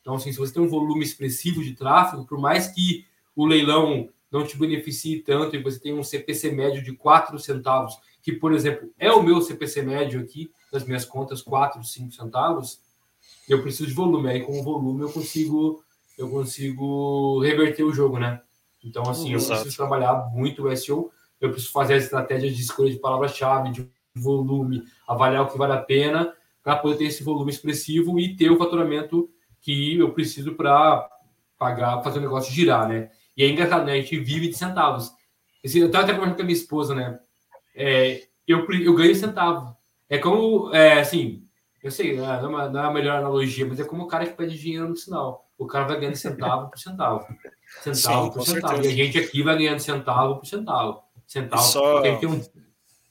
[0.06, 4.08] Então, assim, se você tem um volume expressivo de tráfego, por mais que o leilão
[4.32, 8.54] não te beneficie tanto e você tem um CPC médio de 4 centavos, que, por
[8.54, 12.80] exemplo, é o meu CPC médio aqui, das minhas contas, 4, 5 centavos,
[13.50, 14.30] eu preciso de volume.
[14.30, 15.84] Aí, com o volume, eu consigo,
[16.16, 18.40] eu consigo reverter o jogo, né?
[18.84, 19.54] Então, assim, Exato.
[19.54, 23.72] eu preciso trabalhar muito o SEO, eu preciso fazer a estratégia de escolha de palavra-chave,
[23.72, 26.32] de volume, avaliar o que vale a pena,
[26.64, 29.28] para poder ter esse volume expressivo e ter o faturamento
[29.66, 31.10] que eu preciso para
[31.58, 33.10] pagar, fazer o negócio girar, né?
[33.36, 33.94] E é engraçado, né?
[33.94, 35.12] A gente vive de centavos.
[35.64, 37.20] Eu estava até conversando com a minha esposa, né?
[37.76, 39.76] É, eu, eu ganho centavo.
[40.08, 41.44] É como, é, assim,
[41.84, 44.28] eu sei, não é, uma, não é a melhor analogia, mas é como o cara
[44.28, 45.50] que pede dinheiro no sinal.
[45.58, 47.26] O cara vai ganhando centavo por centavo.
[47.82, 48.74] Centavo Sim, por centavo.
[48.76, 48.94] Certeza.
[48.94, 51.02] E a gente aqui vai ganhando centavo por centavo.
[51.26, 52.02] Centavo, Só...
[52.02, 52.40] tem um,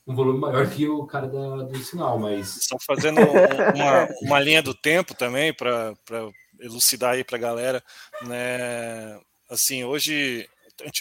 [0.07, 2.61] um volume maior que o cara da, do sinal, mas.
[2.69, 5.95] Só fazendo uma, uma linha do tempo também, para
[6.61, 7.85] elucidar aí para a galera,
[8.23, 9.21] né?
[9.49, 10.49] Assim, hoje,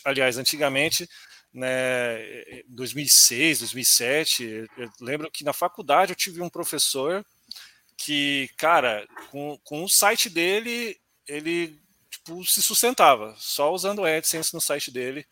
[0.06, 1.08] aliás, antigamente,
[1.54, 7.26] né, 2006, 2007, eu lembro que na faculdade eu tive um professor
[7.96, 14.54] que, cara, com, com o site dele, ele tipo, se sustentava, só usando o AdSense
[14.54, 15.26] no site dele.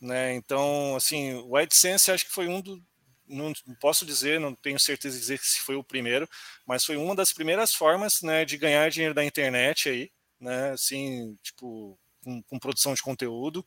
[0.00, 0.34] Né?
[0.34, 2.82] Então, assim, o AdSense acho que foi um do.
[3.26, 6.28] Não posso dizer, não tenho certeza de dizer se foi o primeiro,
[6.66, 10.10] mas foi uma das primeiras formas né, de ganhar dinheiro da internet aí,
[10.40, 10.70] né?
[10.72, 13.64] Assim, tipo, com, com, produção de conteúdo,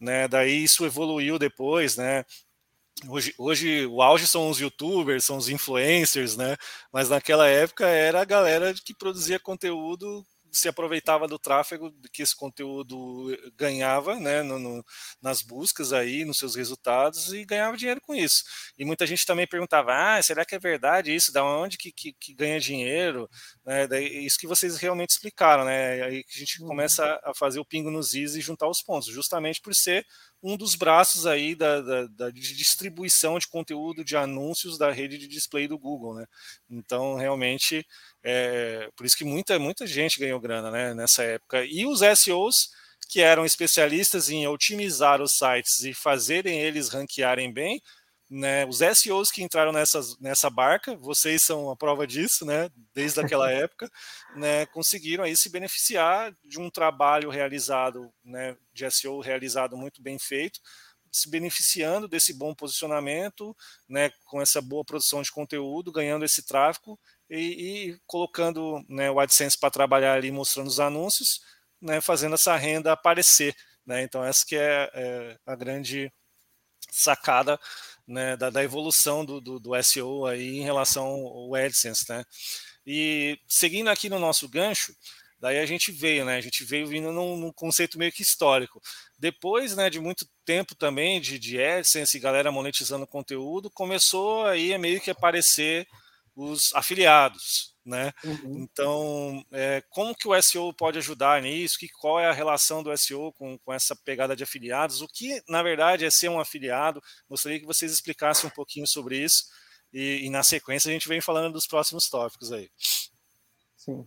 [0.00, 0.28] né?
[0.28, 2.24] Daí isso evoluiu depois, né?
[3.08, 6.56] Hoje, hoje o auge são os youtubers, são os influencers, né?
[6.92, 12.34] Mas naquela época era a galera que produzia conteúdo se aproveitava do tráfego que esse
[12.34, 14.84] conteúdo ganhava né, no, no,
[15.20, 18.42] nas buscas aí, nos seus resultados e ganhava dinheiro com isso.
[18.78, 21.32] E muita gente também perguntava: ah, será que é verdade isso?
[21.32, 23.28] Da onde que, que, que ganha dinheiro?
[23.64, 26.02] Né, daí, isso que vocês realmente explicaram, né?
[26.02, 26.68] Aí que a gente uhum.
[26.68, 30.06] começa a fazer o pingo nos is e juntar os pontos, justamente por ser
[30.42, 35.18] um dos braços aí da, da, da, de distribuição de conteúdo de anúncios da rede
[35.18, 36.26] de display do Google, né?
[36.70, 37.86] Então, realmente,
[38.28, 41.64] é, por isso que muita, muita gente ganhou grana né, nessa época.
[41.64, 42.70] E os SEOs,
[43.08, 47.80] que eram especialistas em otimizar os sites e fazerem eles ranquearem bem,
[48.28, 53.20] né, os SEOs que entraram nessas, nessa barca, vocês são a prova disso, né, desde
[53.20, 53.88] aquela época,
[54.34, 60.18] né, conseguiram aí se beneficiar de um trabalho realizado, né, de SEO realizado muito bem
[60.18, 60.58] feito,
[61.12, 63.56] se beneficiando desse bom posicionamento,
[63.88, 66.98] né, com essa boa produção de conteúdo, ganhando esse tráfego
[67.30, 71.40] e, e colocando né, o AdSense para trabalhar ali, mostrando os anúncios,
[71.80, 73.54] né, fazendo essa renda aparecer.
[73.84, 74.02] Né?
[74.02, 76.12] Então, essa que é, é a grande
[76.90, 77.58] sacada
[78.06, 82.04] né, da, da, evolução do, do, do, SEO aí em relação ao AdSense.
[82.08, 82.24] Né?
[82.86, 84.94] E seguindo aqui no nosso gancho,
[85.38, 86.36] daí a gente veio, né?
[86.36, 88.80] A gente veio vindo num, num, conceito meio que histórico.
[89.18, 94.72] Depois, né, de muito tempo também de, de AdSense e galera monetizando conteúdo, começou aí
[94.72, 95.86] a meio que aparecer
[96.36, 98.12] os afiliados, né?
[98.22, 98.58] Uhum.
[98.58, 101.78] Então, é, como que o SEO pode ajudar nisso?
[101.78, 105.00] Que, qual é a relação do SEO com, com essa pegada de afiliados?
[105.00, 107.02] O que, na verdade, é ser um afiliado?
[107.28, 109.46] Gostaria que vocês explicassem um pouquinho sobre isso
[109.92, 112.68] e, e na sequência a gente vem falando dos próximos tópicos aí.
[113.76, 114.06] Sim.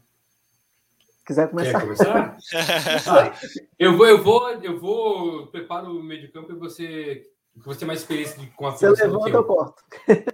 [1.26, 1.72] Quiser começar?
[1.72, 2.38] Quer começar?
[3.08, 3.39] ah,
[3.78, 7.26] eu vou, eu vou, eu vou preparo o meio de campo e você
[7.65, 9.43] você tem mais experiência com a Você levanta, eu.
[9.43, 9.84] corto.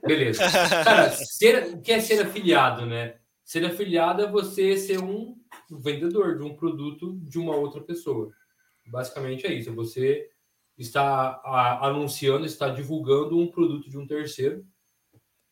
[0.05, 0.43] Beleza.
[0.83, 3.17] Cara, ser, o que é ser afiliado, né?
[3.43, 5.38] Ser afiliado é você ser um
[5.69, 8.31] vendedor de um produto de uma outra pessoa.
[8.85, 9.73] Basicamente é isso.
[9.73, 10.29] Você
[10.77, 11.41] está
[11.81, 14.65] anunciando, está divulgando um produto de um terceiro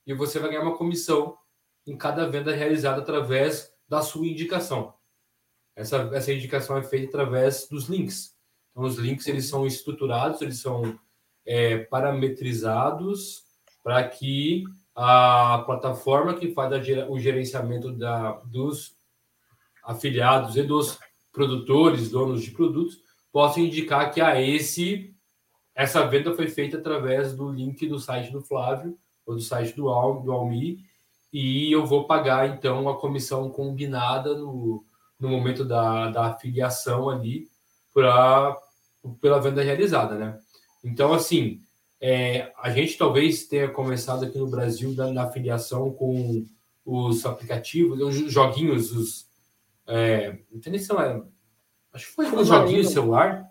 [0.05, 1.37] e você vai ganhar uma comissão
[1.85, 4.93] em cada venda realizada através da sua indicação.
[5.75, 8.35] Essa, essa indicação é feita através dos links.
[8.71, 10.99] Então, os links eles são estruturados, eles são
[11.45, 13.43] é, parametrizados
[13.83, 14.63] para que
[14.95, 18.95] a plataforma que faz a, o gerenciamento da, dos
[19.83, 20.99] afiliados e dos
[21.31, 22.99] produtores, donos de produtos,
[23.31, 25.13] possa indicar que a ah, esse
[25.75, 29.89] essa venda foi feita através do link do site do Flávio ou do site do,
[29.89, 30.85] Al, do Almi
[31.31, 34.85] e eu vou pagar então a comissão combinada no,
[35.19, 37.47] no momento da, da afiliação ali
[37.91, 38.55] pra,
[39.19, 40.39] pela venda realizada, né?
[40.83, 41.61] Então, assim,
[42.01, 46.45] é, a gente talvez tenha começado aqui no Brasil da, na afiliação com
[46.85, 49.27] os aplicativos, os joguinhos, os.
[49.87, 51.21] É, não tem nem celular.
[51.93, 53.45] Acho que foi os joguinhos de celular.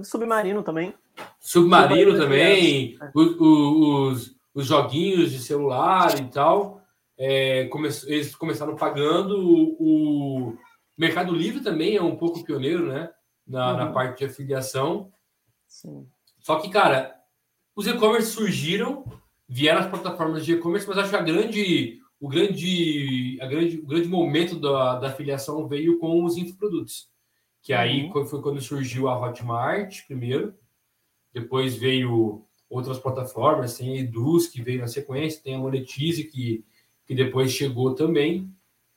[0.00, 0.94] Submarino também.
[1.40, 2.96] Submarino, Submarino também.
[3.00, 3.10] É.
[3.12, 6.80] Os, os, os, joguinhos de celular e tal.
[7.18, 9.36] É, come, eles começaram pagando.
[9.40, 10.58] O, o,
[10.96, 13.10] Mercado Livre também é um pouco pioneiro, né?
[13.44, 13.76] Na, uhum.
[13.78, 15.10] na parte de afiliação.
[15.66, 16.06] Sim.
[16.48, 17.14] Só que, cara,
[17.76, 19.04] os e-commerce surgiram,
[19.46, 23.86] vieram as plataformas de e-commerce, mas acho que a grande, o grande, a grande, o
[23.86, 27.10] grande momento da, da afiliação veio com os infoprodutos.
[27.60, 28.24] Que aí uhum.
[28.24, 30.54] foi quando surgiu a Hotmart primeiro,
[31.34, 36.64] depois veio outras plataformas, tem a Eduz, que veio na sequência, tem a Monetize, que,
[37.06, 38.50] que depois chegou também.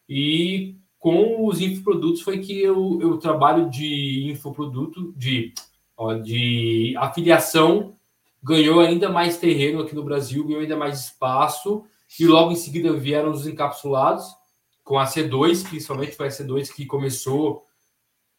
[0.07, 5.53] E com os infoprodutos foi que eu, eu trabalho de infoproduto, de
[5.97, 7.95] ó, de afiliação
[8.43, 11.83] ganhou ainda mais terreno aqui no Brasil, ganhou ainda mais espaço,
[12.19, 14.25] e logo em seguida vieram os encapsulados,
[14.83, 17.65] com a C2, principalmente foi a C2 que começou.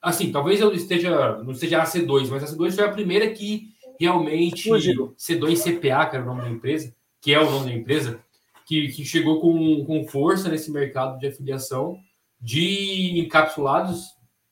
[0.00, 3.72] Assim, talvez eu esteja, não seja a C2, mas a C2 foi a primeira que
[3.98, 4.68] realmente.
[4.68, 8.20] C2 CPA, que era o nome da empresa, que é o nome da empresa,
[8.66, 11.98] que, que chegou com, com força nesse mercado de afiliação
[12.40, 14.04] de encapsulados.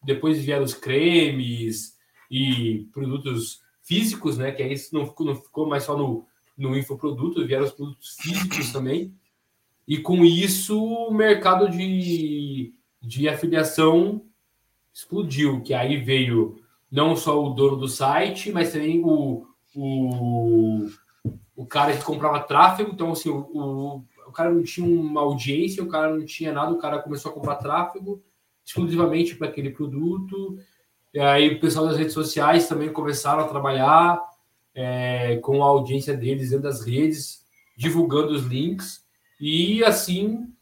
[0.02, 1.94] Depois vieram os cremes,
[2.30, 4.52] e produtos físicos, né?
[4.52, 8.72] Que aí não ficou, não ficou mais só no, no infoproduto, vieram os produtos físicos
[8.72, 9.14] também.
[9.86, 14.22] E com isso o mercado de, de afiliação
[14.92, 20.86] explodiu, que aí veio não só o dono do site, mas também o, o,
[21.56, 22.90] o cara que comprava tráfego.
[22.92, 26.72] Então, assim, o, o, o cara não tinha uma audiência, o cara não tinha nada,
[26.72, 28.22] o cara começou a comprar tráfego
[28.64, 30.58] exclusivamente para aquele produto.
[31.12, 34.22] E aí o pessoal das redes sociais também começaram a trabalhar
[34.74, 37.44] é, com a audiência deles dentro das redes,
[37.76, 39.04] divulgando os links.
[39.40, 40.52] E assim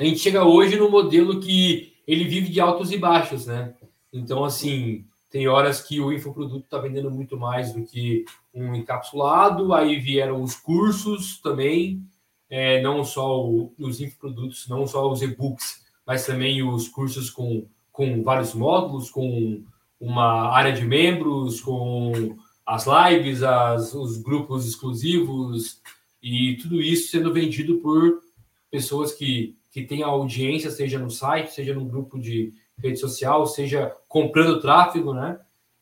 [0.00, 3.74] a gente chega hoje no modelo que ele vive de altos e baixos, né?
[4.10, 9.74] Então, assim, tem horas que o infoproduto está vendendo muito mais do que um encapsulado,
[9.74, 12.02] aí vieram os cursos também,
[12.48, 17.66] é, não só o, os infoprodutos, não só os e-books, mas também os cursos com,
[17.92, 19.62] com vários módulos, com
[20.00, 25.80] uma área de membros, com as lives, as, os grupos exclusivos
[26.22, 28.22] e tudo isso sendo vendido por
[28.70, 33.94] pessoas que, que têm audiência, seja no site, seja no grupo de rede social, seja
[34.08, 35.38] comprando tráfego, né?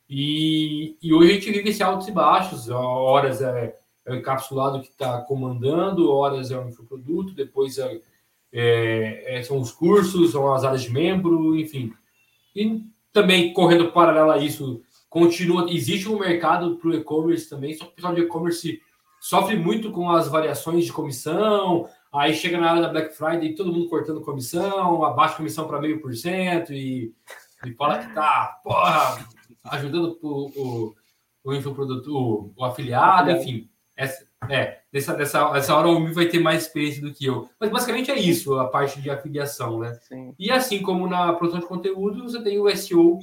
[0.09, 3.74] E, e hoje a gente vive esse altos e baixos, horas é,
[4.07, 8.00] é o encapsulado que está comandando, horas é o infoproduto, depois é,
[8.50, 11.92] é, é, são os cursos, são as áreas de membro, enfim.
[12.57, 17.85] E também correndo paralelo a isso, continua, existe um mercado para o e-commerce também, só
[17.85, 18.81] que o pessoal de e-commerce
[19.21, 23.73] sofre muito com as variações de comissão, aí chega na hora da Black Friday todo
[23.73, 27.12] mundo cortando comissão, abaixa comissão para meio por cento e,
[27.64, 29.27] e fala que tá, porra,
[29.64, 30.94] ajudando o, o,
[31.44, 33.68] o o, o afiliado, enfim.
[33.98, 37.50] Essa, é, nessa, nessa, nessa hora o Mi vai ter mais experiência do que eu.
[37.58, 39.92] Mas basicamente é isso, a parte de afiliação, né?
[40.02, 40.32] Sim.
[40.38, 43.18] E assim como na produção de conteúdo, você tem o SEO,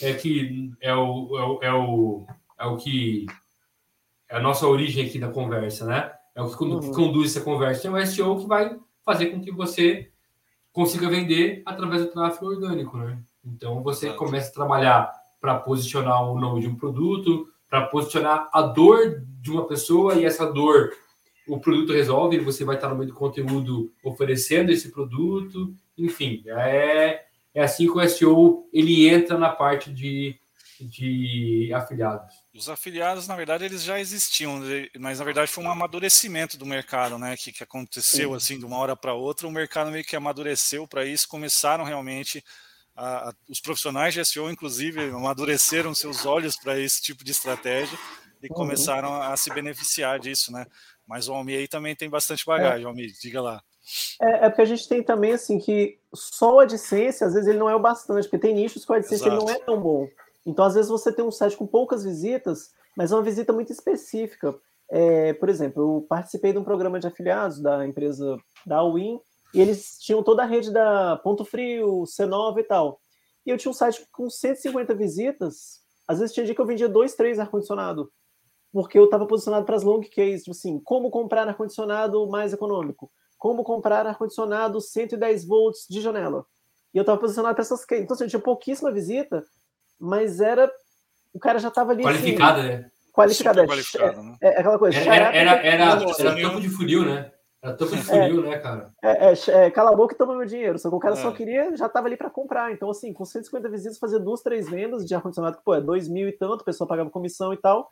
[0.00, 2.26] é, que é o, é o, é o,
[2.60, 3.26] é o que
[4.30, 6.12] é a nossa origem aqui da conversa, né?
[6.34, 6.92] É o que uhum.
[6.92, 7.82] conduz essa conversa.
[7.82, 10.12] Tem o SEO que vai fazer com que você
[10.72, 13.18] consiga vender através do tráfego orgânico, né?
[13.44, 14.18] Então você Exato.
[14.20, 19.50] começa a trabalhar para posicionar o nome de um produto, para posicionar a dor de
[19.50, 20.94] uma pessoa e essa dor
[21.48, 27.24] o produto resolve, você vai estar no meio do conteúdo oferecendo esse produto, enfim, é,
[27.54, 30.38] é assim que o SEO ele entra na parte de,
[30.78, 32.34] de afiliados.
[32.54, 34.60] Os afiliados, na verdade, eles já existiam,
[35.00, 37.34] mas na verdade foi um amadurecimento do mercado, né?
[37.38, 38.36] Que, que aconteceu Sim.
[38.36, 42.44] assim de uma hora para outra, o mercado meio que amadureceu para isso, começaram realmente
[42.94, 47.98] a, a, os profissionais de SEO, inclusive, amadureceram seus olhos para esse tipo de estratégia
[48.42, 48.54] e uhum.
[48.54, 50.66] começaram a, a, se beneficiar disso, né?
[51.06, 52.88] Mas o Almi aí também tem bastante bagagem, é.
[52.88, 53.62] Almi, diga lá.
[54.20, 57.58] É, é, porque a gente tem também, assim, que só o AdSense, às vezes, ele
[57.58, 60.06] não é o bastante, porque tem nichos que o AdSense não é tão bom.
[60.46, 63.72] Então, às vezes, você tem um site com poucas visitas, mas é uma visita muito
[63.72, 64.54] específica.
[64.90, 69.18] É, por exemplo, eu participei de um programa de afiliados da empresa da Win,
[69.54, 73.00] e eles tinham toda a rede da Ponto Frio, C9 e tal.
[73.44, 75.80] E eu tinha um site com 150 visitas.
[76.06, 78.10] Às vezes tinha dia que eu vendia dois, três ar-condicionado.
[78.72, 83.10] Porque eu estava posicionado para as long cases, tipo assim, como comprar ar-condicionado mais econômico?
[83.36, 86.46] Como comprar ar-condicionado 110 volts de janela?
[86.94, 88.04] E eu estava posicionado para essas cases.
[88.04, 89.44] Então, assim, eu tinha pouquíssima visita,
[89.98, 90.72] mas era.
[91.34, 92.02] O cara já estava ali.
[92.02, 92.90] Qualificado, assim, né?
[93.12, 94.36] Qualificado, é, qualificado, né?
[94.40, 94.98] é, é, aquela coisa.
[94.98, 97.31] Era, era, era, era, era topo de funil, né?
[97.62, 98.04] Era topo de é.
[98.04, 98.92] funil, é, né, cara?
[99.00, 99.34] É, é,
[99.66, 100.78] é, cala a boca e toma meu dinheiro.
[100.80, 102.72] Só que o cara só queria, já tava ali para comprar.
[102.72, 106.08] Então, assim, com 150 visitas, fazer duas, três vendas de ar-condicionado, que, pô, é dois
[106.08, 107.88] mil e tanto, a pessoa pagava comissão e tal.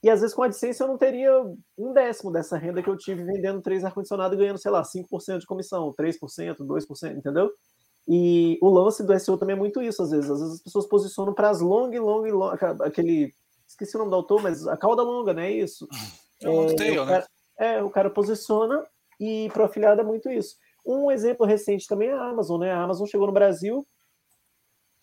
[0.00, 1.32] E às vezes com a AdSense eu não teria
[1.76, 5.40] um décimo dessa renda que eu tive vendendo três ar-condicionado e ganhando, sei lá, 5%
[5.40, 7.50] de comissão, 3%, 2%, entendeu?
[8.06, 10.30] E o lance do SEO também é muito isso, às vezes.
[10.30, 12.52] Às vezes as pessoas posicionam para as long, long, long,
[12.82, 13.34] aquele.
[13.66, 15.50] Esqueci o nome do autor, mas a cauda longa, né?
[15.50, 15.86] Isso.
[16.42, 17.24] É, é, tail, né?
[17.58, 18.86] é, o cara posiciona
[19.18, 20.56] e para o afiliado é muito isso.
[20.86, 22.72] Um exemplo recente também é a Amazon, né?
[22.72, 23.86] A Amazon chegou no Brasil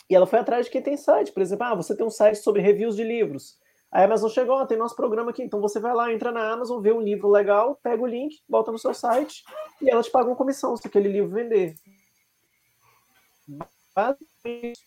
[0.10, 1.32] e ela foi atrás de quem tem site.
[1.32, 3.58] Por exemplo, ah, você tem um site sobre reviews de livros.
[3.92, 6.92] A Amazon chegou, tem nosso programa aqui, então você vai lá, entra na Amazon, vê
[6.92, 9.44] um livro legal, pega o link, bota no seu site
[9.82, 11.76] e ela te paga uma comissão se aquele livro vender.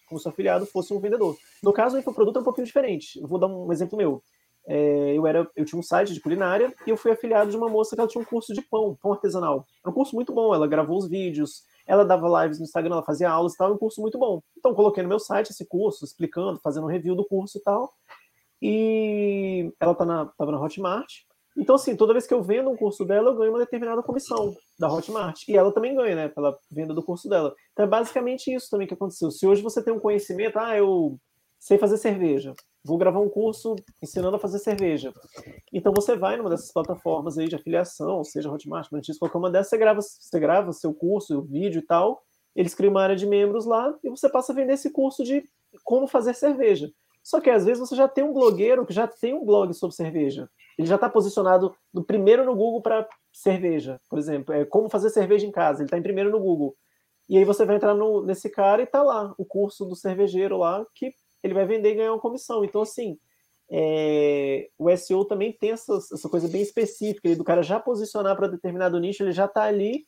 [0.07, 1.37] Como se o afiliado fosse um vendedor.
[1.63, 3.19] No caso, o infoproduto é um pouquinho diferente.
[3.23, 4.23] Vou dar um exemplo meu.
[4.71, 7.71] É, eu, era, eu tinha um site de culinária e eu fui afiliado de uma
[7.71, 9.67] moça que ela tinha um curso de pão, pão artesanal.
[9.83, 13.03] Era um curso muito bom, ela gravou os vídeos, ela dava lives no Instagram, ela
[13.03, 14.43] fazia aulas e tal, um curso muito bom.
[14.59, 17.91] Então, coloquei no meu site esse curso, explicando, fazendo um review do curso e tal.
[18.61, 21.09] E ela tá na, tava na Hotmart.
[21.57, 24.55] Então, assim, toda vez que eu vendo um curso dela, eu ganho uma determinada comissão
[24.79, 25.49] da Hotmart.
[25.49, 27.55] E ela também ganha, né, pela venda do curso dela.
[27.73, 29.31] Então, é basicamente isso também que aconteceu.
[29.31, 31.19] Se hoje você tem um conhecimento, ah, eu
[31.59, 32.53] sei fazer cerveja.
[32.89, 35.13] Vou gravar um curso ensinando a fazer cerveja.
[35.71, 39.69] Então você vai numa dessas plataformas aí de afiliação, seja Hotmart, Monetize, qualquer uma dessas,
[39.69, 42.23] você grava, você grava seu curso, o vídeo e tal,
[42.57, 45.45] eles criam uma área de membros lá e você passa a vender esse curso de
[45.85, 46.91] como fazer cerveja.
[47.23, 49.95] Só que às vezes você já tem um blogueiro que já tem um blog sobre
[49.95, 50.49] cerveja.
[50.79, 54.55] Ele já está posicionado no primeiro no Google para cerveja, por exemplo.
[54.55, 55.81] É como fazer cerveja em casa.
[55.81, 56.75] Ele está em primeiro no Google.
[57.29, 60.57] E aí você vai entrar no, nesse cara e tá lá o curso do cervejeiro
[60.57, 61.13] lá que
[61.43, 62.65] ele vai vender e ganhar uma comissão.
[62.65, 63.19] Então, assim,
[63.71, 68.49] é, o SEO também tem essa, essa coisa bem específica, do cara já posicionar para
[68.49, 70.07] determinado nicho, ele já está ali,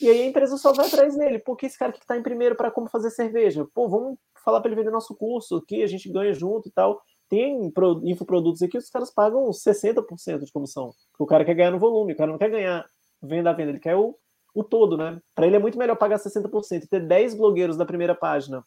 [0.00, 1.38] e aí a empresa só vai atrás dele.
[1.38, 3.66] Pô, que esse cara que está em primeiro para como fazer cerveja?
[3.74, 7.02] Pô, vamos falar para ele vender nosso curso aqui, a gente ganha junto e tal.
[7.28, 7.72] Tem
[8.04, 10.92] infoprodutos aqui, os caras pagam 60% de comissão.
[11.18, 12.84] O cara quer ganhar no volume, o cara não quer ganhar
[13.22, 14.16] venda a venda, ele quer o,
[14.54, 15.20] o todo, né?
[15.34, 18.64] Para ele é muito melhor pagar 60% e ter 10 blogueiros da primeira página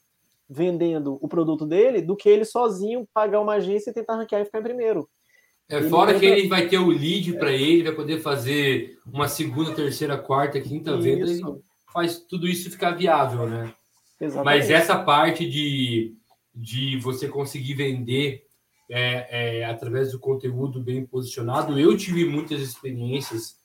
[0.53, 4.45] vendendo o produto dele do que ele sozinho pagar uma agência e tentar ranquear e
[4.45, 5.09] ficar em primeiro.
[5.69, 9.27] É ele fora que ele vai ter o lead para ele, vai poder fazer uma
[9.27, 11.41] segunda, terceira, quarta, quinta venda, ele
[11.91, 13.73] faz tudo isso ficar viável, né?
[14.19, 14.45] Exatamente.
[14.45, 16.13] Mas essa parte de,
[16.53, 18.45] de você conseguir vender
[18.89, 23.57] é, é, através do conteúdo bem posicionado, eu tive muitas experiências,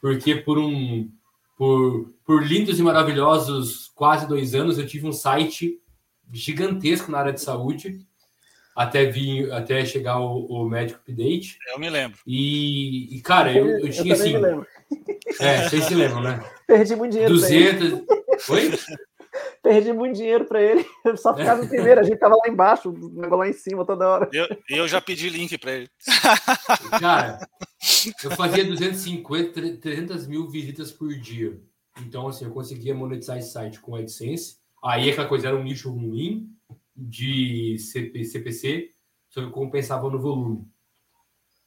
[0.00, 1.08] porque por um
[1.56, 5.78] por, por lindos e maravilhosos quase dois anos eu tive um site
[6.32, 8.06] gigantesco na área de saúde
[8.74, 11.58] até vir até chegar o, o médico update.
[11.68, 12.18] Eu me lembro.
[12.26, 14.34] E, e cara, eu, eu, eu tinha assim.
[15.40, 16.42] É, vocês se lembram, né?
[16.66, 17.34] Perdi muito dinheiro.
[17.34, 18.02] 200.
[18.48, 18.72] Oi?
[19.62, 20.84] Perdi muito dinheiro para ele.
[21.04, 24.08] Eu só ficava em primeiro, a gente tava lá embaixo, o lá em cima toda
[24.08, 24.28] hora.
[24.32, 25.90] Eu, eu já pedi link para ele.
[27.00, 27.38] Cara,
[28.22, 31.58] eu fazia 250, 300 mil visitas por dia.
[32.00, 35.90] Então, assim, eu conseguia monetizar esse site com AdSense Aí aquela coisa era um nicho
[35.90, 36.50] ruim
[36.96, 38.92] de CP, CPC,
[39.28, 40.66] só que compensava no volume.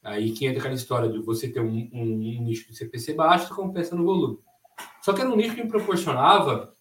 [0.02, 3.54] Aí que entra aquela história de você ter um, um, um nicho de CPC baixo,
[3.54, 4.38] compensa no volume.
[5.02, 6.74] Só que era um nicho que me proporcionava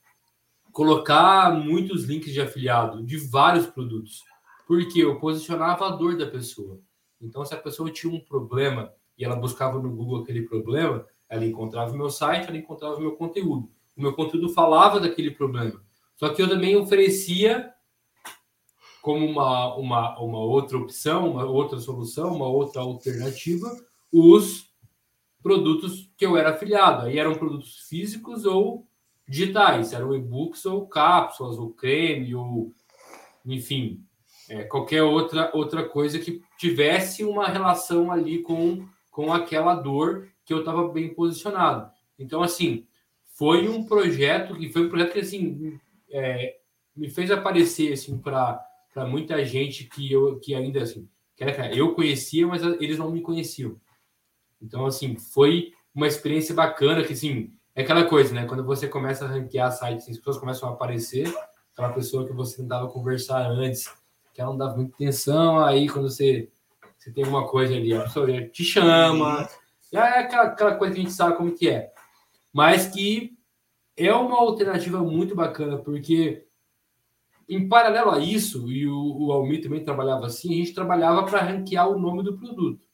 [0.72, 4.22] colocar muitos links de afiliado de vários produtos,
[4.68, 6.82] porque eu posicionava a dor da pessoa.
[7.22, 11.46] Então, se a pessoa tinha um problema e ela buscava no Google aquele problema, ela
[11.46, 13.72] encontrava o meu site, ela encontrava o meu conteúdo.
[13.96, 15.85] O meu conteúdo falava daquele problema.
[16.16, 17.72] Só que eu também oferecia
[19.02, 23.70] como uma, uma, uma outra opção, uma outra solução, uma outra alternativa,
[24.12, 24.74] os
[25.44, 27.06] produtos que eu era afiliado.
[27.06, 28.88] Aí eram produtos físicos ou
[29.28, 32.74] digitais, eram e-books ou cápsulas, ou creme, ou
[33.46, 34.04] enfim,
[34.50, 40.54] é, qualquer outra, outra coisa que tivesse uma relação ali com, com aquela dor que
[40.54, 41.92] eu estava bem posicionado.
[42.18, 42.88] Então, assim,
[43.36, 45.80] foi um projeto que foi um projeto que assim
[46.16, 46.56] é,
[46.96, 48.66] me fez aparecer assim para
[49.08, 53.22] muita gente que eu que ainda assim que era, eu conhecia, mas eles não me
[53.22, 53.76] conheciam.
[54.62, 58.46] Então assim foi uma experiência bacana que assim é aquela coisa, né?
[58.46, 61.28] Quando você começa a ranquear sites, as pessoas começam a aparecer,
[61.74, 63.94] aquela pessoa que você tentava conversar antes,
[64.34, 66.50] que ela não dava muita atenção, aí quando você
[66.98, 69.48] você tem uma coisa ali, a pessoa te chama,
[69.92, 71.92] é aquela, aquela coisa que a gente sabe como que é.
[72.54, 73.35] Mas que
[73.98, 76.46] é uma alternativa muito bacana, porque
[77.48, 81.42] em paralelo a isso, e o, o Almir também trabalhava assim, a gente trabalhava para
[81.42, 82.86] ranquear o nome do produto.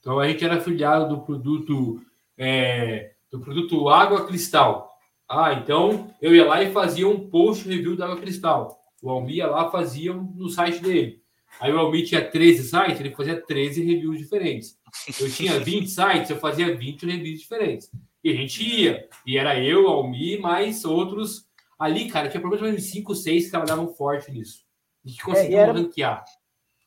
[0.00, 2.00] Então a gente era afiliado do produto
[2.36, 4.88] é, do produto água cristal.
[5.28, 8.78] Ah, então eu ia lá e fazia um post review da água cristal.
[9.02, 11.22] O Almir ia lá fazia no site dele.
[11.60, 14.78] Aí o Almir tinha 13 sites, ele fazia 13 reviews diferentes.
[15.20, 17.90] Eu tinha 20 sites, eu fazia 20 reviews diferentes.
[18.22, 19.08] E a gente ia.
[19.26, 21.48] E era eu, Almi, mais outros.
[21.78, 24.64] Ali, cara, tinha menos 5, 6 que trabalhavam forte nisso.
[25.04, 25.72] A gente conseguiu é, era...
[25.72, 26.24] ranquear.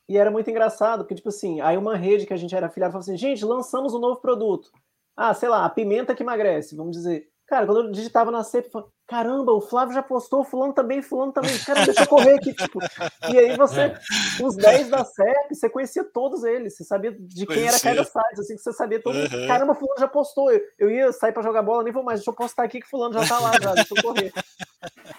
[0.08, 2.92] E era muito engraçado, porque, tipo assim, aí uma rede que a gente era afiliado
[2.92, 4.70] falou assim: gente, lançamos um novo produto.
[5.16, 7.31] Ah, sei lá, a pimenta que emagrece, vamos dizer.
[7.46, 11.02] Cara, quando eu digitava na CEP, eu falava, caramba, o Flávio já postou, fulano também,
[11.02, 11.58] fulano também.
[11.58, 12.54] Cara, deixa eu correr aqui.
[12.54, 12.78] Tipo.
[13.30, 14.00] E aí você, é.
[14.42, 17.68] os 10 da CEP, você conhecia todos eles, você sabia de quem conhecia.
[17.68, 19.46] era cada site, assim, que você sabia todo uhum.
[19.46, 20.50] Caramba, fulano já postou.
[20.50, 22.88] Eu, eu ia sair para jogar bola, nem vou mais, deixa eu postar aqui que
[22.88, 24.32] fulano já tá lá, já, deixa eu correr.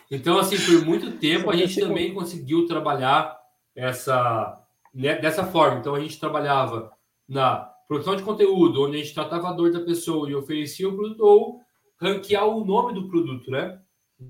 [0.09, 3.39] Então, assim, por muito tempo a gente também conseguiu trabalhar
[3.75, 4.59] essa
[4.93, 5.79] né, dessa forma.
[5.79, 6.91] Então a gente trabalhava
[7.27, 7.57] na
[7.87, 11.21] produção de conteúdo, onde a gente tratava a dor da pessoa e oferecia o produto,
[11.21, 11.61] ou
[12.03, 13.81] ranquear o nome do produto, né?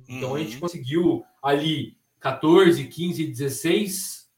[0.08, 0.36] Então uhum.
[0.36, 0.62] a gente uhum.
[0.62, 4.30] conseguiu ali 14, 15, 16.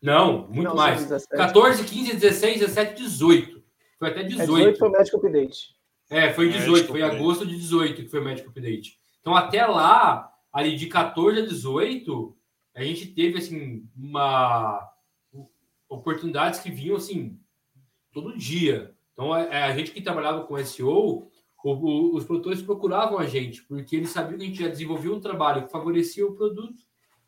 [0.00, 1.02] Não, muito Não, mais.
[1.02, 1.28] 17.
[1.36, 3.64] 14, 15, 16, 17, 18.
[3.98, 4.40] Foi até 18.
[4.42, 5.78] É 18 foi o Médico Update.
[6.10, 7.20] É, foi 18, Médico foi update.
[7.20, 8.98] agosto de 18 que foi o Médico Update.
[9.20, 12.36] Então até lá, ali de 14 a 18,
[12.74, 14.88] a gente teve assim uma
[15.88, 17.38] oportunidades que vinham assim
[18.12, 18.94] todo dia.
[19.12, 21.28] Então a, é, a gente que trabalhava com SEO,
[21.64, 25.12] o, o, os produtores procuravam a gente porque eles sabiam que a gente já desenvolvia
[25.12, 26.80] um trabalho que favorecia o produto.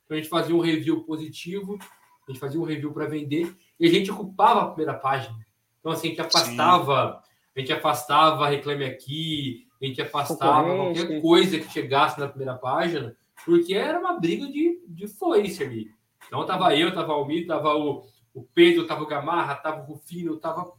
[0.05, 1.79] Então a gente fazia um review positivo,
[2.27, 5.37] a gente fazia um review para vender e a gente ocupava a primeira página.
[5.81, 7.31] Então assim a gente afastava, Sim.
[7.57, 13.17] a gente afastava reclame aqui, a gente afastava qualquer coisa que chegasse na primeira página,
[13.45, 15.91] porque era uma briga de, de foice ali.
[16.27, 18.05] Então tava eu, tava o Almir, tava o,
[18.35, 20.73] o Pedro, tava o Gamarra, tava o Rufino, tava.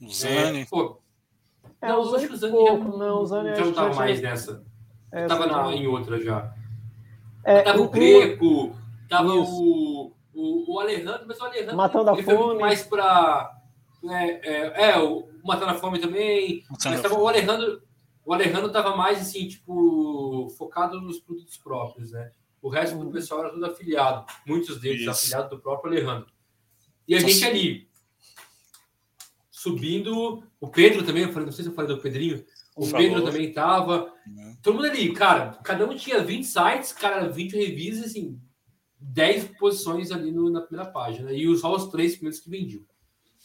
[0.00, 0.62] O Zane.
[0.62, 1.00] É, pô,
[1.82, 4.64] é, não, o Zane, Zane pouco, não, o Zane já não tava mais nessa.
[5.12, 6.54] É, tava na, em outra já.
[7.44, 8.76] É, tava o, o Greco,
[9.08, 12.60] tava o, o, o Alejandro, mas o Alejandro Matando a fome.
[12.60, 13.60] mais para
[14.08, 16.64] é, é, é, o Matando a Fome também.
[16.70, 17.82] Matando mas tava o Alejandro.
[18.24, 22.30] O Alejandro estava mais assim, tipo, focado nos produtos próprios, né?
[22.62, 23.10] O resto do uhum.
[23.10, 25.10] pessoal era tudo afiliado, muitos deles Isso.
[25.10, 26.30] afiliados do próprio Alejandro.
[27.08, 27.32] E a Nossa.
[27.32, 27.89] gente ali
[29.60, 32.42] subindo, o Pedro também, eu falei, não sei se eu falei do Pedrinho,
[32.74, 33.30] o Por Pedro favor.
[33.30, 34.12] também estava.
[34.26, 34.56] Uhum.
[34.62, 38.40] Todo mundo ali, cara, cada um tinha 20 sites, cara, 20 revistas, assim,
[38.98, 41.30] 10 posições ali no, na primeira página.
[41.30, 42.82] E só os três primeiros que vendiam.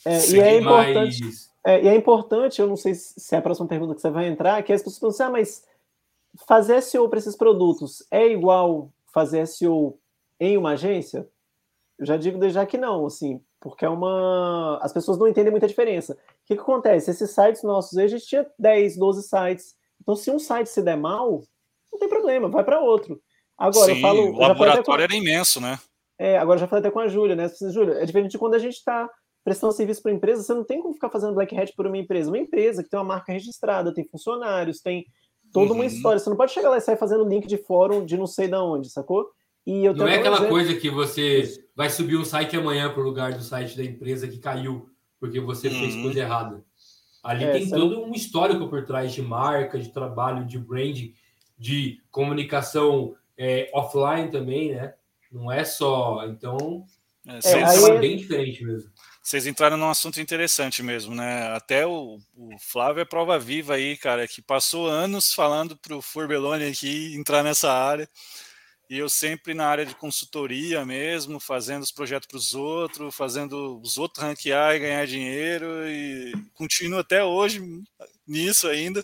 [0.05, 1.22] É, e é importante.
[1.22, 1.53] Mais...
[1.66, 4.28] É, e é importante, eu não sei se é a próxima pergunta que você vai
[4.28, 5.66] entrar, que as pessoas pensam, ah, mas
[6.47, 9.99] fazer SEO para esses produtos é igual fazer SEO
[10.39, 11.28] em uma agência?
[11.99, 14.78] Eu já digo desde já que não, assim, porque é uma.
[14.80, 16.13] As pessoas não entendem muita diferença.
[16.13, 17.09] O que, que acontece?
[17.09, 19.74] Esses sites nossos, a gente tinha 10, 12 sites.
[19.99, 21.41] Então, se um site se der mal,
[21.91, 23.20] não tem problema, vai para outro.
[23.57, 24.36] Agora, Sim, eu falo.
[24.36, 25.80] O laboratório era imenso, né?
[26.20, 27.49] É, agora já falei até com a Júlia, né?
[27.72, 29.09] Júlia, é diferente de quando a gente está
[29.43, 32.30] prestando serviço para empresa, você não tem como ficar fazendo black hat por uma empresa.
[32.30, 35.07] Uma empresa que tem uma marca registrada, tem funcionários, tem
[35.51, 35.80] toda uhum.
[35.80, 36.20] uma história.
[36.20, 38.55] Você não pode chegar lá e sair fazendo link de fórum de não sei de
[38.55, 39.28] onde, sacou?
[39.66, 43.05] E eu não é aquela coisa que você vai subir um site amanhã para o
[43.05, 45.80] lugar do site da empresa que caiu porque você uhum.
[45.80, 46.63] fez coisa errada.
[47.23, 51.13] Ali é, tem todo um histórico por trás de marca, de trabalho, de branding,
[51.57, 54.93] de comunicação é, offline também, né?
[55.32, 56.23] Não é só.
[56.28, 56.86] Então,
[57.28, 58.91] é, é, é bem diferente mesmo.
[59.23, 61.47] Vocês entraram num assunto interessante mesmo, né?
[61.55, 66.01] Até o, o, Flávio é prova viva aí, cara, que passou anos falando para o
[66.01, 68.07] Furbelone aqui entrar nessa área.
[68.89, 73.79] E eu sempre na área de consultoria mesmo, fazendo os projetos para os outros, fazendo
[73.81, 77.61] os outros ranquear e ganhar dinheiro, e continuo até hoje
[78.27, 79.03] nisso ainda.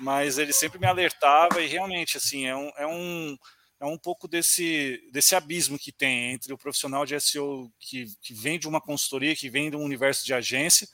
[0.00, 3.38] Mas ele sempre me alertava, e realmente, assim, é um, é um
[3.80, 8.32] é um pouco desse, desse abismo que tem entre o profissional de SEO que, que
[8.32, 10.88] vem de uma consultoria, que vem de um universo de agência,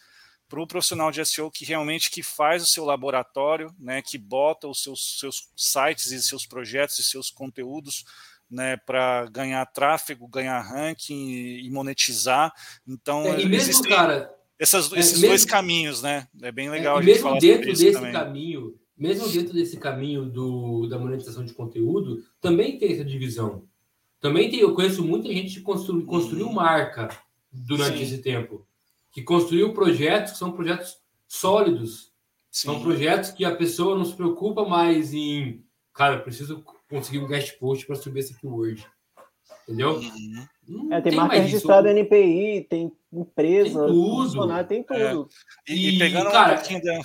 [0.50, 4.68] para o profissional de SEO que realmente que faz o seu laboratório, né, que bota
[4.68, 8.04] os seus, seus sites e seus projetos e seus conteúdos
[8.50, 12.52] né, para ganhar tráfego, ganhar ranking e monetizar.
[12.86, 16.26] Então, é, e mesmo, cara, essas, esses é, mesmo, dois caminhos, né?
[16.42, 18.12] É bem legal é, a gente falar dentro desse também.
[18.12, 23.64] caminho mesmo dentro desse caminho do, da monetização de conteúdo, também tem essa divisão.
[24.20, 26.52] Também tem, eu conheço muita gente que constru, construiu uhum.
[26.52, 27.08] marca
[27.50, 28.02] durante Sim.
[28.04, 28.66] esse tempo,
[29.10, 32.12] que construiu projetos que são projetos sólidos.
[32.50, 32.68] Sim.
[32.68, 37.28] São projetos que a pessoa não se preocupa mais em, cara, eu preciso conseguir um
[37.28, 38.86] guest post para subir esse keyword.
[39.64, 40.00] Entendeu?
[40.68, 40.92] Uhum.
[40.92, 41.98] É, tem, tem marca registrada isso.
[42.00, 44.64] NPI, tem empresa, tem tudo.
[44.64, 45.28] tem tudo.
[45.68, 45.72] É.
[45.72, 47.00] E, e, pegando cara, um pouquinho da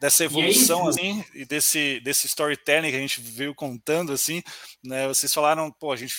[0.00, 4.42] dessa evolução e assim e desse desse storytelling que a gente veio contando assim,
[4.82, 5.06] né?
[5.06, 6.14] Vocês falaram, pô, a gente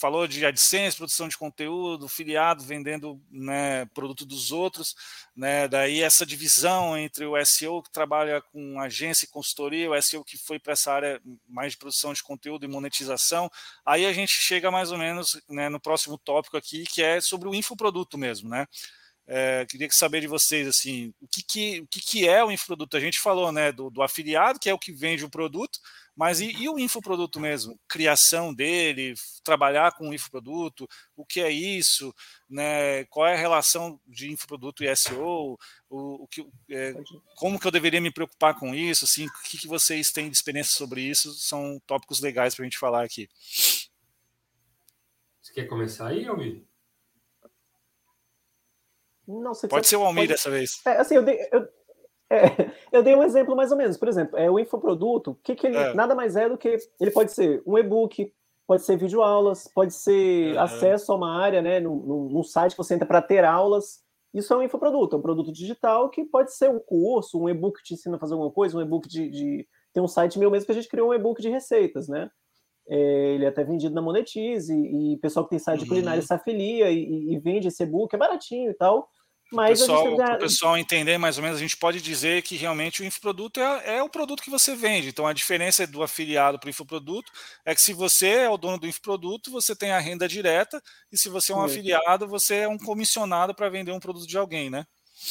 [0.00, 4.94] falou de AdSense, produção de conteúdo, filiado vendendo né, produto dos outros,
[5.36, 10.24] né, daí essa divisão entre o SEO que trabalha com agência e consultoria, o SEO
[10.24, 13.50] que foi para essa área mais de produção de conteúdo e monetização,
[13.84, 17.48] aí a gente chega mais ou menos né, no próximo tópico aqui, que é sobre
[17.48, 18.66] o infoproduto mesmo, né?
[19.32, 22.96] É, queria saber de vocês assim, o que, que, o que, que é o infoproduto?
[22.96, 25.78] A gente falou né, do, do afiliado, que é o que vende o produto,
[26.16, 27.78] mas e, e, o infoproduto mesmo?
[27.86, 29.14] Criação dele,
[29.44, 32.12] trabalhar com o infoproduto, o que é isso?
[32.48, 33.04] Né?
[33.04, 35.56] Qual é a relação de infoproduto e SEO?
[35.88, 36.92] O, o que, é,
[37.36, 39.04] como que eu deveria me preocupar com isso?
[39.04, 41.32] Assim, o que, que vocês têm de experiência sobre isso?
[41.34, 43.28] São tópicos legais para a gente falar aqui.
[45.40, 46.68] Você quer começar aí, Almir?
[49.38, 50.28] Não sei Pode ser o Almir pode...
[50.28, 50.80] dessa vez.
[50.86, 51.68] É, assim, eu dei, eu,
[52.30, 52.40] é,
[52.92, 53.96] eu dei um exemplo mais ou menos.
[53.96, 55.94] Por exemplo, é, o infoproduto, que, que ele é.
[55.94, 56.76] nada mais é do que.
[57.00, 58.32] Ele pode ser um e-book,
[58.66, 60.60] pode ser videoaulas, pode ser uhum.
[60.60, 64.00] acesso a uma área, né, num, num site que você entra para ter aulas.
[64.32, 67.78] Isso é um infoproduto, é um produto digital que pode ser um curso, um e-book
[67.78, 69.68] que te ensina a fazer alguma coisa, um e-book de, de.
[69.92, 72.30] Tem um site meu mesmo que a gente criou um e-book de receitas, né?
[72.90, 76.20] é, ele é até vendido na Monetize, e, e pessoal que tem site de culinária
[76.20, 76.26] uhum.
[76.26, 79.08] se afilia e, e, vende esse e-book, é baratinho e tal.
[79.50, 83.02] Mas pessoal, para o pessoal entender mais ou menos, a gente pode dizer que realmente
[83.02, 85.08] o infoproduto é, é o produto que você vende.
[85.08, 87.32] Então a diferença do afiliado para o infoproduto
[87.64, 90.80] é que se você é o dono do infoproduto, você tem a renda direta,
[91.10, 91.72] e se você é um Sim.
[91.72, 94.86] afiliado, você é um comissionado para vender um produto de alguém, né?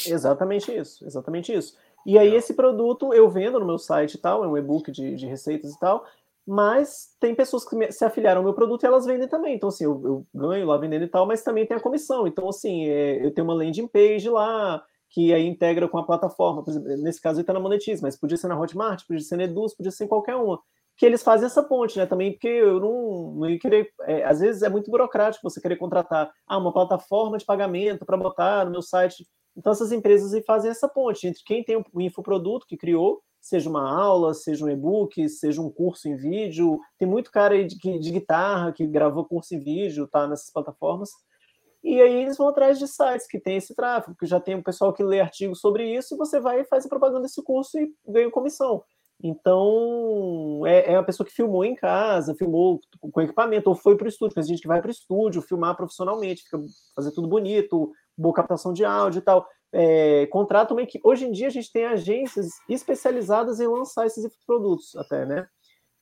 [0.05, 1.75] Exatamente isso, exatamente isso.
[2.05, 5.15] E aí, esse produto eu vendo no meu site e tal, é um e-book de,
[5.15, 6.05] de receitas e tal,
[6.49, 9.55] mas tem pessoas que se afiliaram ao meu produto e elas vendem também.
[9.55, 12.25] Então, assim, eu, eu ganho lá vendendo e tal, mas também tem a comissão.
[12.25, 16.63] Então, assim, é, eu tenho uma landing page lá, que aí integra com a plataforma.
[16.63, 19.37] Por exemplo, nesse caso, ele está na Monetize, mas podia ser na Hotmart, podia ser
[19.37, 20.59] na Eduz, podia ser em qualquer uma.
[20.97, 22.07] Que eles fazem essa ponte, né?
[22.07, 23.87] Também porque eu não, não ia querer.
[24.07, 28.17] É, às vezes é muito burocrático você querer contratar ah, uma plataforma de pagamento para
[28.17, 29.23] botar no meu site.
[29.55, 33.89] Então, essas empresas fazem essa ponte entre quem tem o infoproduto que criou seja uma
[33.89, 36.79] aula, seja um e-book, seja um curso em vídeo.
[36.97, 41.09] Tem muito cara de, de guitarra que gravou curso em vídeo, tá nessas plataformas.
[41.83, 44.57] E aí eles vão atrás de sites que tem esse tráfego, que já tem o
[44.57, 47.41] um pessoal que lê artigos sobre isso, e você vai e faz a propaganda desse
[47.41, 48.83] curso e ganha comissão.
[49.21, 54.05] Então, é, é a pessoa que filmou em casa, filmou com equipamento, ou foi para
[54.05, 56.59] o estúdio, tem gente que vai para o estúdio filmar profissionalmente, fica,
[56.95, 61.07] fazer tudo bonito, boa captação de áudio e tal é, contratam uma equipe.
[61.07, 65.47] Hoje em dia a gente tem agências especializadas em lançar esses produtos, até, né?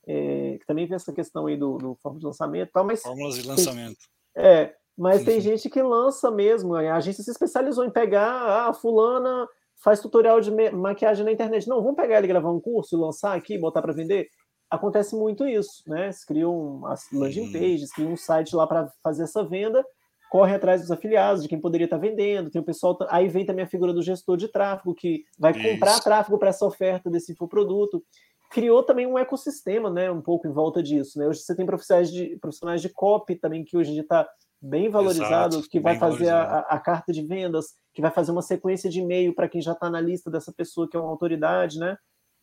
[0.07, 3.01] É, que também tem essa questão aí do, do forma de lançamento e tal, mas.
[3.01, 3.97] Fórmulas de lançamento.
[4.33, 6.75] Tem, é, mas tem gente que lança mesmo.
[6.75, 9.47] A agência se especializou em pegar ah, a fulana
[9.83, 11.67] faz tutorial de maquiagem na internet.
[11.67, 14.27] Não, vamos pegar ele gravar um curso, lançar aqui, botar para vender.
[14.69, 16.05] Acontece muito isso, né?
[16.05, 19.85] Eles criam as landing pages, criam um site lá para fazer essa venda
[20.29, 22.97] corre atrás dos afiliados, de quem poderia estar vendendo, tem o pessoal.
[23.09, 25.61] Aí vem também a figura do gestor de tráfego, que vai Isso.
[25.61, 28.03] comprar tráfego para essa oferta desse infoproduto.
[28.51, 30.09] Criou também um ecossistema, né?
[30.09, 31.19] Um pouco em volta disso.
[31.19, 31.27] Né?
[31.27, 34.27] Hoje você tem profissionais de, profissionais de copy também, que hoje está
[34.61, 38.41] bem valorizado, Exato, que vai fazer a, a, carta de vendas, que vai fazer uma
[38.41, 41.77] sequência de e-mail para quem já está na lista dessa pessoa que é uma autoridade,
[41.77, 41.95] né?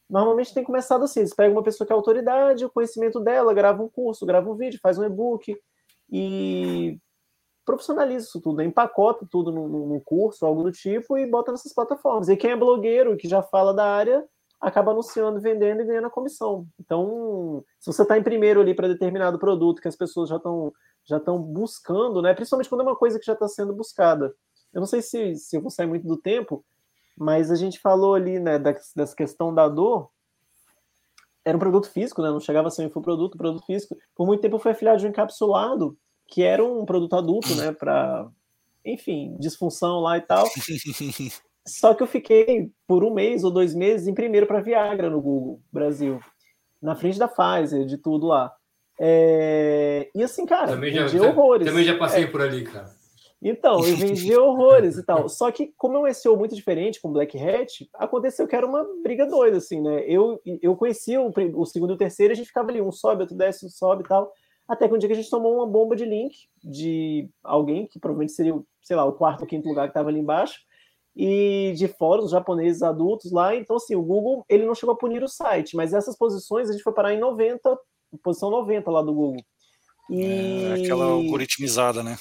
[0.09, 3.83] Normalmente tem começado assim: eles pegam uma pessoa que é autoridade, o conhecimento dela, grava
[3.83, 5.57] um curso, grava um vídeo, faz um e-book
[6.11, 6.99] e
[7.65, 8.65] profissionaliza isso tudo, né?
[8.65, 12.29] empacota tudo num, curso, algo do tipo, e bota nessas plataformas.
[12.29, 14.25] E quem é blogueiro, que já fala da área,
[14.61, 16.67] acaba anunciando, vendendo e ganhando a comissão.
[16.79, 20.73] Então, se você está em primeiro ali para determinado produto que as pessoas já estão
[21.07, 22.33] já estão buscando, né?
[22.33, 24.35] Principalmente quando é uma coisa que já está sendo buscada.
[24.73, 26.65] Eu não sei se, se eu vou sair muito do tempo,
[27.17, 30.09] mas a gente falou ali, né, dessa questão da dor.
[31.45, 32.31] Era um produto físico, né?
[32.31, 33.99] Não chegava a ser um infoproduto, produto físico.
[34.17, 35.95] Por muito tempo fui afiliado de um encapsulado
[36.29, 38.29] que era um produto adulto, né, para,
[38.85, 40.47] enfim, disfunção lá e tal.
[41.67, 45.21] Só que eu fiquei por um mês ou dois meses em primeiro para Viagra no
[45.21, 46.21] Google Brasil,
[46.81, 48.53] na frente da Pfizer, de tudo lá.
[49.01, 50.11] É...
[50.15, 51.67] E assim, cara, também já, horrores.
[51.67, 52.27] Também já passei é...
[52.27, 52.95] por ali, cara.
[53.43, 55.29] Então, eu vendi horrores e tal.
[55.29, 58.87] Só que, como é um SEO muito diferente com Black Hat, aconteceu que era uma
[59.03, 60.03] briga doida, assim, né?
[60.07, 63.23] Eu, eu conhecia o, o segundo e o terceiro, a gente ficava ali, um sobe,
[63.23, 64.33] outro desce, um sobe e tal.
[64.67, 67.99] Até que um dia que a gente tomou uma bomba de link de alguém, que
[67.99, 70.61] provavelmente seria, sei lá, o quarto ou quinto lugar que estava ali embaixo,
[71.15, 73.55] e de fóruns japoneses adultos lá.
[73.55, 76.73] Então, assim, o Google, ele não chegou a punir o site, mas essas posições a
[76.73, 77.79] gente foi parar em 90,
[78.23, 79.45] posição 90 lá do Google.
[80.11, 80.65] E...
[80.65, 82.17] É aquela algoritmizada, né?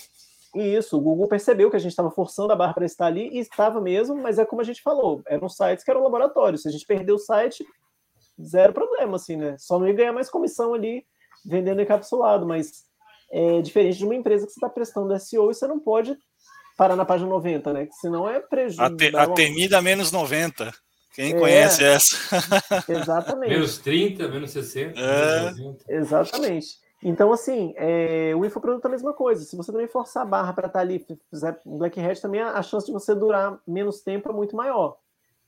[0.53, 3.39] Isso, o Google percebeu que a gente estava forçando a barra para estar ali, e
[3.39, 6.61] estava mesmo, mas é como a gente falou, eram sites que eram laboratórios.
[6.61, 7.65] Se a gente perdeu o site,
[8.39, 9.55] zero problema, assim, né?
[9.57, 11.03] Só não ia ganhar mais comissão ali
[11.45, 12.83] vendendo encapsulado, mas
[13.31, 16.17] é diferente de uma empresa que você está prestando SEO e você não pode
[16.77, 17.85] parar na página 90, né?
[17.85, 18.81] Que senão é prejuízo.
[18.81, 20.71] A, te, a temida menos 90.
[21.13, 22.17] Quem é, conhece essa?
[22.89, 23.49] Exatamente.
[23.49, 24.99] menos 30, menos 60.
[24.99, 25.51] É.
[25.51, 26.83] Menos exatamente.
[27.03, 29.43] Então, assim, é, o infoproduto é a mesma coisa.
[29.43, 32.41] Se você também forçar a barra para estar tá ali, fizer um Black Hat, também
[32.41, 34.97] a, a chance de você durar menos tempo é muito maior.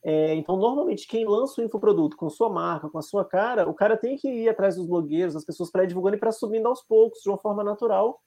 [0.08, 3.74] É, então, normalmente, quem lança o infoproduto com sua marca, com a sua cara, o
[3.74, 6.68] cara tem que ir atrás dos blogueiros, das pessoas para ir divulgando e para subindo
[6.68, 8.22] aos poucos, de uma forma natural,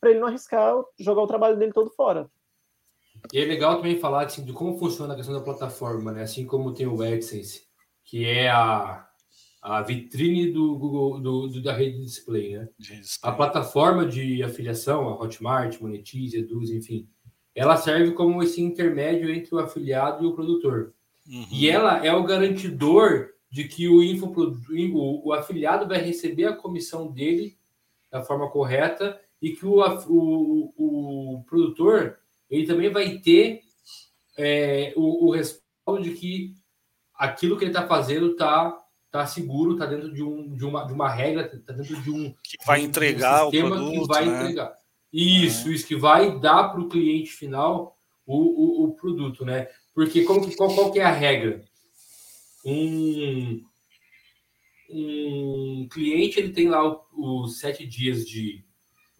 [0.00, 2.28] para ele não arriscar jogar o trabalho dele todo fora.
[3.32, 6.22] E é legal também falar assim, de como funciona a questão da plataforma, né?
[6.24, 7.62] Assim como tem o AdSense,
[8.02, 9.08] que é a,
[9.62, 12.68] a vitrine do Google, do, do da rede de display, né?
[13.22, 17.08] A plataforma de afiliação, a Hotmart, Monetize, Eduz, enfim,
[17.54, 20.92] ela serve como esse intermédio entre o afiliado e o produtor.
[21.30, 21.46] Uhum.
[21.50, 27.10] E ela é o garantidor de que o, o, o, afiliado vai receber a comissão
[27.10, 27.56] dele
[28.10, 32.18] da forma correta e que o, o, o produtor
[32.48, 33.60] ele também vai ter
[34.36, 36.54] é, o, o respaldo de que
[37.14, 38.76] aquilo que ele está fazendo está
[39.10, 42.32] está seguro, está dentro de, um, de, uma, de uma regra, está dentro de um
[42.44, 44.42] que vai entregar um o produto, que vai né?
[44.42, 44.72] entregar.
[45.12, 45.72] Isso, é.
[45.72, 49.66] isso que vai dar para o cliente final o, o, o, produto, né?
[50.00, 51.62] Porque como qual, qual que é a regra?
[52.64, 53.62] Um,
[54.88, 58.64] um cliente ele tem lá os sete dias de,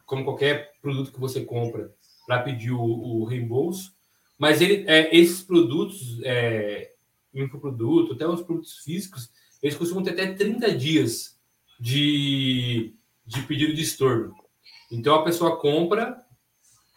[0.06, 1.94] como qualquer produto que você compra,
[2.26, 3.94] para pedir o, o, reembolso,
[4.38, 6.94] mas ele, é, esses produtos, é,
[7.34, 9.30] infoproduto, até os produtos físicos,
[9.62, 11.38] eles costumam ter até 30 dias
[11.78, 12.94] de,
[13.26, 14.34] de pedido de estorno.
[14.90, 16.16] Então a pessoa compra,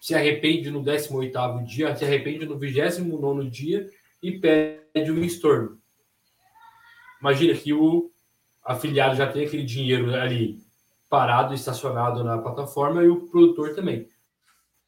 [0.03, 3.89] se arrepende no 18º dia, se arrepende no 29º dia
[4.21, 5.79] e pede um estorno.
[7.21, 8.11] Imagina que o
[8.65, 10.59] afiliado já tem aquele dinheiro ali
[11.09, 14.09] parado, estacionado na plataforma e o produtor também.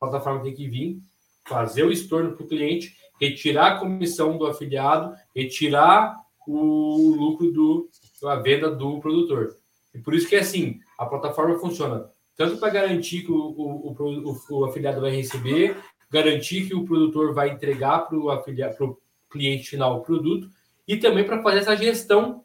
[0.02, 1.00] A plataforma tem que vir,
[1.48, 6.14] fazer o estorno para o cliente, retirar a comissão do afiliado, retirar
[6.46, 7.90] o lucro do
[8.26, 9.56] a venda do produtor.
[9.94, 13.96] E por isso que é assim, a plataforma funciona tanto para garantir que o, o,
[13.96, 15.78] o, o, afiliado vai receber,
[16.12, 18.98] garantir que o produtor vai entregar para o afiliado, para o
[19.30, 20.50] cliente final o produto,
[20.88, 22.44] e também para fazer essa gestão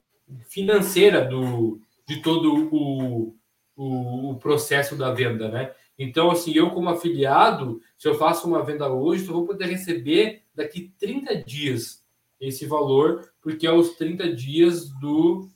[0.48, 3.36] financeira do, de todo o,
[3.76, 5.72] o, o, processo da venda, né?
[5.98, 10.42] Então, assim, eu como afiliado, se eu faço uma venda hoje, eu vou poder receber
[10.54, 12.02] daqui 30 dias
[12.40, 15.46] esse valor, porque é os 30 dias do,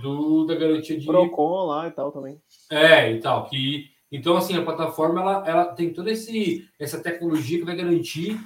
[0.00, 1.06] do da garantia de...
[1.06, 2.40] Procon lá e tal também.
[2.70, 3.48] É, e tal.
[3.48, 8.38] Que, então, assim, a plataforma, ela, ela tem toda esse, essa tecnologia que vai garantir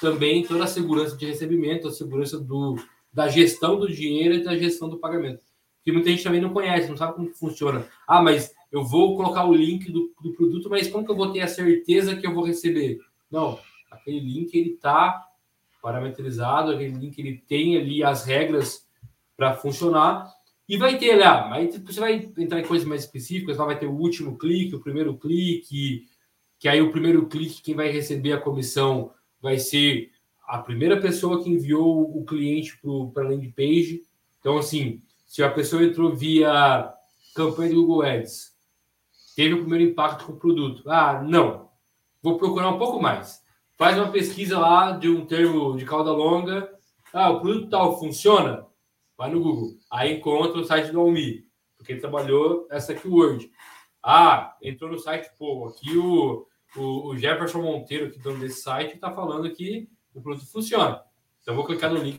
[0.00, 2.76] também toda a segurança de recebimento, a segurança do,
[3.12, 5.44] da gestão do dinheiro e da gestão do pagamento.
[5.84, 7.86] Que muita gente também não conhece, não sabe como funciona.
[8.06, 11.32] Ah, mas eu vou colocar o link do, do produto, mas como que eu vou
[11.32, 12.98] ter a certeza que eu vou receber?
[13.30, 13.58] Não,
[13.90, 15.26] aquele link ele está
[15.82, 18.86] parametrizado, aquele link ele tem ali as regras
[19.36, 20.30] para funcionar
[20.70, 23.86] e vai ter lá, aí você vai entrar em coisas mais específicas, lá vai ter
[23.86, 26.06] o último clique, o primeiro clique,
[26.60, 29.10] que aí o primeiro clique quem vai receber a comissão
[29.42, 30.12] vai ser
[30.46, 32.78] a primeira pessoa que enviou o cliente
[33.12, 34.02] para a landing page.
[34.38, 36.94] Então, assim, se a pessoa entrou via
[37.34, 38.52] campanha do Google Ads,
[39.34, 40.88] teve o primeiro impacto com o produto.
[40.88, 41.68] Ah, não,
[42.22, 43.42] vou procurar um pouco mais.
[43.76, 46.72] Faz uma pesquisa lá de um termo de cauda longa.
[47.12, 48.69] Ah, o produto tal funciona?
[49.20, 49.76] Vai no Google.
[49.90, 51.46] Aí encontra o site do Almi,
[51.76, 53.52] porque ele trabalhou essa keyword.
[54.02, 58.62] Ah, entrou no site, pô, aqui o, o, o Jefferson Monteiro, que é dono desse
[58.62, 61.04] site, está falando que o produto funciona.
[61.42, 62.18] Então, vou clicar no link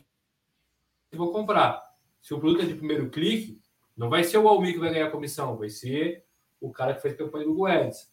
[1.10, 1.82] e vou comprar.
[2.20, 3.60] Se o produto é de primeiro clique,
[3.96, 6.24] não vai ser o Almi que vai ganhar a comissão, vai ser
[6.60, 8.12] o cara que fez campanha do Google Ads.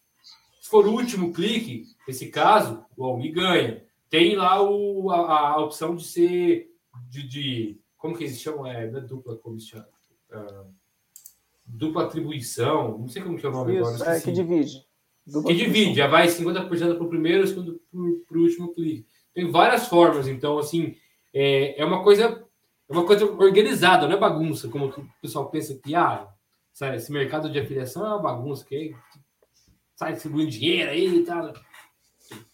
[0.62, 3.86] Se for o último clique, nesse caso, o Almi ganha.
[4.10, 6.74] Tem lá o, a, a opção de ser
[7.08, 8.66] de, de, como que eles chamam?
[8.66, 9.86] É, é dupla comissão.
[10.32, 10.74] Uh,
[11.64, 14.18] dupla atribuição, não sei como que é o nome Isso, agora.
[14.18, 14.84] É, que divide.
[15.28, 17.80] Dupla que divide, já vai 50% para o primeiro, 50%
[18.28, 19.06] para o último clique.
[19.34, 20.96] Tem várias formas, então, assim,
[21.32, 22.44] é, é uma coisa
[22.90, 26.28] é uma coisa organizada, não é bagunça, como o pessoal pensa que, ah,
[26.74, 28.96] sabe, esse mercado de afiliação é uma bagunça, que
[29.96, 31.54] sai distribuindo dinheiro aí e tal.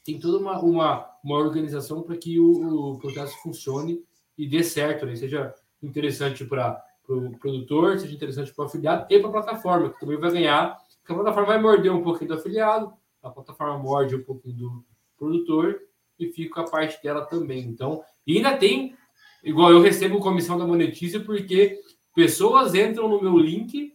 [0.03, 4.03] Tem toda uma, uma, uma organização para que o, o, processo funcione
[4.37, 5.15] e dê certo, né?
[5.15, 9.89] seja interessante para o pro produtor, seja interessante para o afiliado e para a plataforma,
[9.91, 13.77] que também vai ganhar, porque a plataforma vai morder um pouquinho do afiliado, a plataforma
[13.77, 14.85] morde um pouquinho do
[15.17, 15.79] produtor
[16.19, 17.63] e fica a parte dela também.
[17.63, 18.95] Então, e ainda tem,
[19.43, 21.79] igual eu recebo comissão da Monetize, porque
[22.13, 23.93] pessoas entram no meu link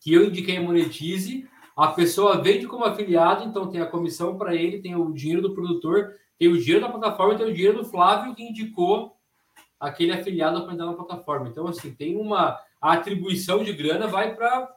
[0.00, 4.54] que eu indiquei a Monetize, a pessoa vende como afiliado, então tem a comissão para
[4.54, 7.84] ele, tem o dinheiro do produtor, tem o dinheiro da plataforma, tem o dinheiro do
[7.84, 9.16] Flávio que indicou
[9.82, 11.48] aquele afiliado para entrar na plataforma.
[11.48, 14.74] Então, assim, tem uma a atribuição de grana vai para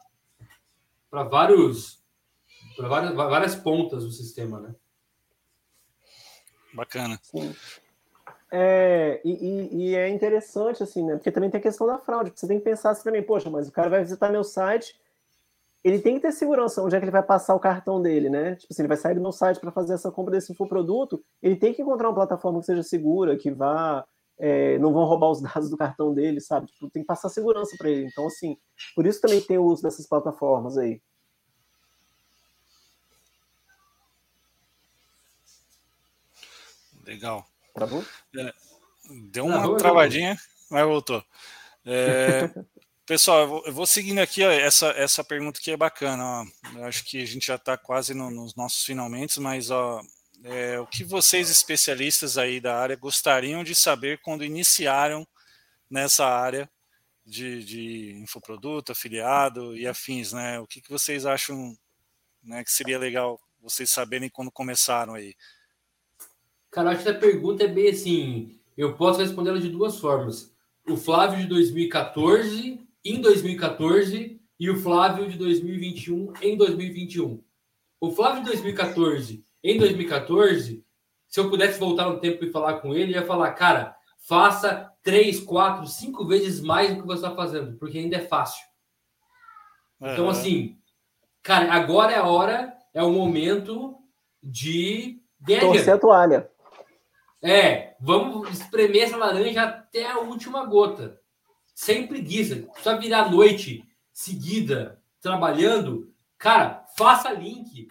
[1.09, 2.03] para vários
[2.75, 4.75] para várias, várias pontas do sistema, né?
[6.73, 7.19] Bacana.
[7.21, 7.55] Sim.
[8.51, 11.15] É, e, e, é interessante, assim, né?
[11.15, 12.31] Porque também tem a questão da fraude.
[12.35, 14.99] Você tem que pensar assim também, poxa, mas o cara vai visitar meu site,
[15.83, 18.55] ele tem que ter segurança onde é que ele vai passar o cartão dele, né?
[18.55, 21.55] Tipo assim, ele vai sair do meu site para fazer essa compra desse produto, ele
[21.55, 24.03] tem que encontrar uma plataforma que seja segura, que vá.
[24.37, 26.67] É, não vão roubar os dados do cartão dele, sabe?
[26.67, 28.07] Tipo, tem que passar segurança para ele.
[28.07, 28.57] Então, assim,
[28.95, 31.01] por isso também tem o uso dessas plataformas aí.
[37.05, 37.45] Legal.
[37.73, 38.03] Travou?
[38.35, 38.53] É,
[39.31, 40.35] deu uma travadinha,
[40.69, 41.23] mas voltou.
[41.85, 42.49] É,
[43.05, 46.23] Pessoal, eu vou, eu vou, seguindo aqui ó, essa, essa pergunta que é bacana.
[46.23, 46.45] Ó.
[46.79, 50.01] Eu acho que a gente já está quase no, nos nossos finalmente, mas ó,
[50.45, 55.27] é, o que vocês, especialistas aí da área, gostariam de saber quando iniciaram
[55.89, 56.69] nessa área
[57.25, 60.59] de, de infoproduto, afiliado e afins, né?
[60.59, 61.75] O que, que vocês acham
[62.43, 65.33] né, que seria legal vocês saberem quando começaram aí?
[66.69, 68.59] Cara, acho que a pergunta é bem assim.
[68.77, 70.53] Eu posso responder ela de duas formas.
[70.87, 77.43] O Flávio de 2014, em 2014, e o Flávio de 2021, em 2021.
[77.99, 80.85] O Flávio de 2014, em 2014,
[81.27, 85.39] se eu pudesse voltar no tempo e falar com ele, ia falar, cara, faça três,
[85.39, 88.63] quatro, cinco vezes mais do que você está fazendo, porque ainda é fácil.
[89.99, 90.13] Uhum.
[90.13, 90.77] Então, assim,
[91.41, 93.97] cara, agora é a hora, é o momento
[94.41, 96.49] de ganhar Torcer a toalha.
[97.41, 101.19] É, vamos espremer essa laranja até a última gota.
[101.73, 102.67] Sem preguiça.
[102.81, 107.87] Só virar noite seguida trabalhando, cara, faça link.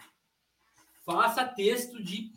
[1.05, 2.31] Faça texto de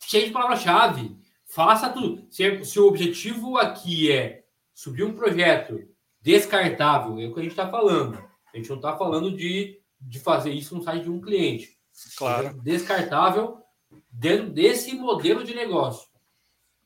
[0.00, 1.16] cheio de palavra-chave.
[1.46, 2.26] Faça tudo.
[2.30, 4.44] Se, se, o objetivo aqui é
[4.74, 5.88] subir um projeto
[6.20, 8.18] descartável, é o que a gente está falando.
[8.52, 11.78] A gente não está falando de, de fazer isso no site de um cliente.
[12.16, 12.48] Claro.
[12.48, 13.62] É descartável
[14.10, 16.08] dentro desse modelo de negócio.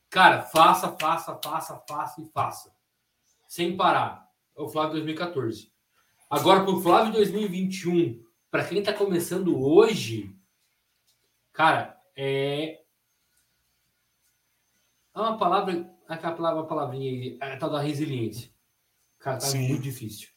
[0.07, 2.71] Cara, faça, faça, faça, faça e faça.
[3.47, 4.27] Sem parar.
[4.55, 5.71] É o Flávio 2014.
[6.29, 10.35] Agora, para o Flávio 2021, para quem está começando hoje,
[11.59, 12.79] cara, é
[15.13, 18.49] é uma palavra, aquela palavra, palavrinha aí, a tal da resiliência.
[19.17, 19.67] Cara, tá Sim.
[19.67, 20.29] muito difícil.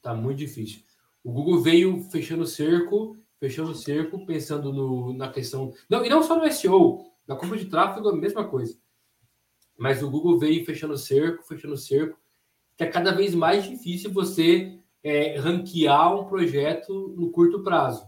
[0.00, 0.84] Tá muito difícil.
[1.24, 5.74] O Google veio fechando o cerco, fechando o cerco, pensando no, na questão.
[5.90, 8.78] Não, e não só no SEO, na compra de tráfego, a mesma coisa.
[9.76, 12.16] Mas o Google veio fechando o cerco, fechando o cerco,
[12.76, 18.06] que é cada vez mais difícil você é, ranquear um projeto no curto prazo.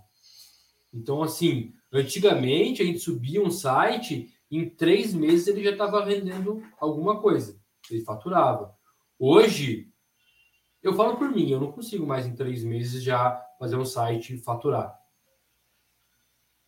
[0.94, 6.62] Então, assim, antigamente a gente subia um site em três meses ele já estava vendendo
[6.78, 7.58] alguma coisa,
[7.90, 8.74] ele faturava.
[9.18, 9.88] Hoje,
[10.82, 14.38] eu falo por mim, eu não consigo mais em três meses já fazer um site
[14.38, 14.96] faturar.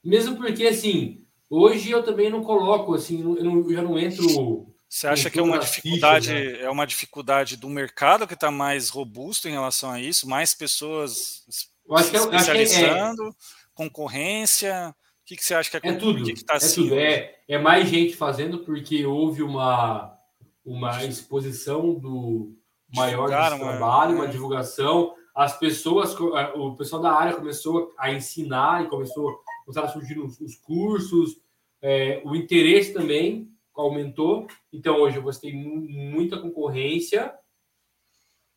[0.03, 4.67] Mesmo porque, assim, hoje eu também não coloco, assim, eu, não, eu já não entro.
[4.89, 6.63] Você acha que é uma dificuldade, né?
[6.63, 11.45] é uma dificuldade do mercado que está mais robusto em relação a isso, mais pessoas
[11.89, 13.33] eu acho que é, especializando, é,
[13.75, 14.95] concorrência?
[15.29, 16.25] Que, que você acha que é, é tudo?
[16.25, 16.95] Que que tá é assim tudo.
[16.99, 20.17] É, é mais gente fazendo porque houve uma,
[20.65, 22.57] uma exposição do
[22.97, 25.15] maior desse trabalho, uma, uma divulgação.
[25.35, 29.39] As pessoas, o pessoal da área começou a ensinar e começou
[29.77, 31.37] a surgir os, os cursos,
[31.83, 34.47] é, o interesse também aumentou.
[34.73, 37.35] Então hoje você tem muita concorrência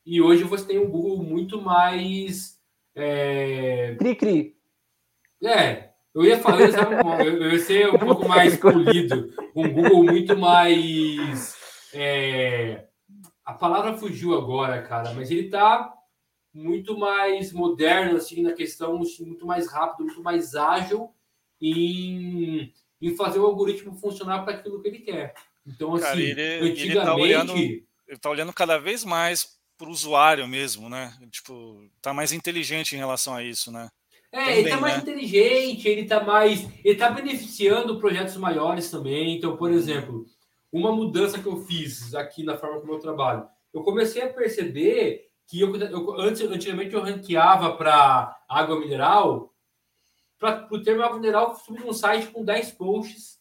[0.05, 2.57] e hoje você tem um Google muito mais
[2.95, 3.93] é...
[3.99, 4.55] cri cri.
[5.43, 6.61] É, eu ia falar,
[7.25, 11.55] eu ia ser um pouco mais polido, um Google muito mais.
[11.93, 12.85] É...
[13.45, 15.93] A palavra fugiu agora, cara, mas ele tá
[16.53, 21.09] muito mais moderno, assim, na questão, assim, muito mais rápido, muito mais ágil
[21.61, 25.33] em, em fazer o algoritmo funcionar para aquilo que ele quer.
[25.65, 26.81] Então, assim, cara, ele, antigamente.
[26.81, 31.17] Ele tá, olhando, ele tá olhando cada vez mais para o usuário mesmo, né?
[31.31, 33.89] Tipo, tá mais inteligente em relação a isso, né?
[34.31, 35.01] É, também, ele tá mais né?
[35.01, 36.67] inteligente, ele tá mais.
[36.83, 39.35] Ele tá beneficiando projetos maiores também.
[39.35, 40.25] Então, por exemplo,
[40.71, 45.29] uma mudança que eu fiz aqui na forma como eu trabalho, eu comecei a perceber
[45.47, 49.53] que eu, eu antes, antigamente eu ranqueava para água mineral,
[50.39, 53.39] para o termo água mineral, subir um site com 10 posts.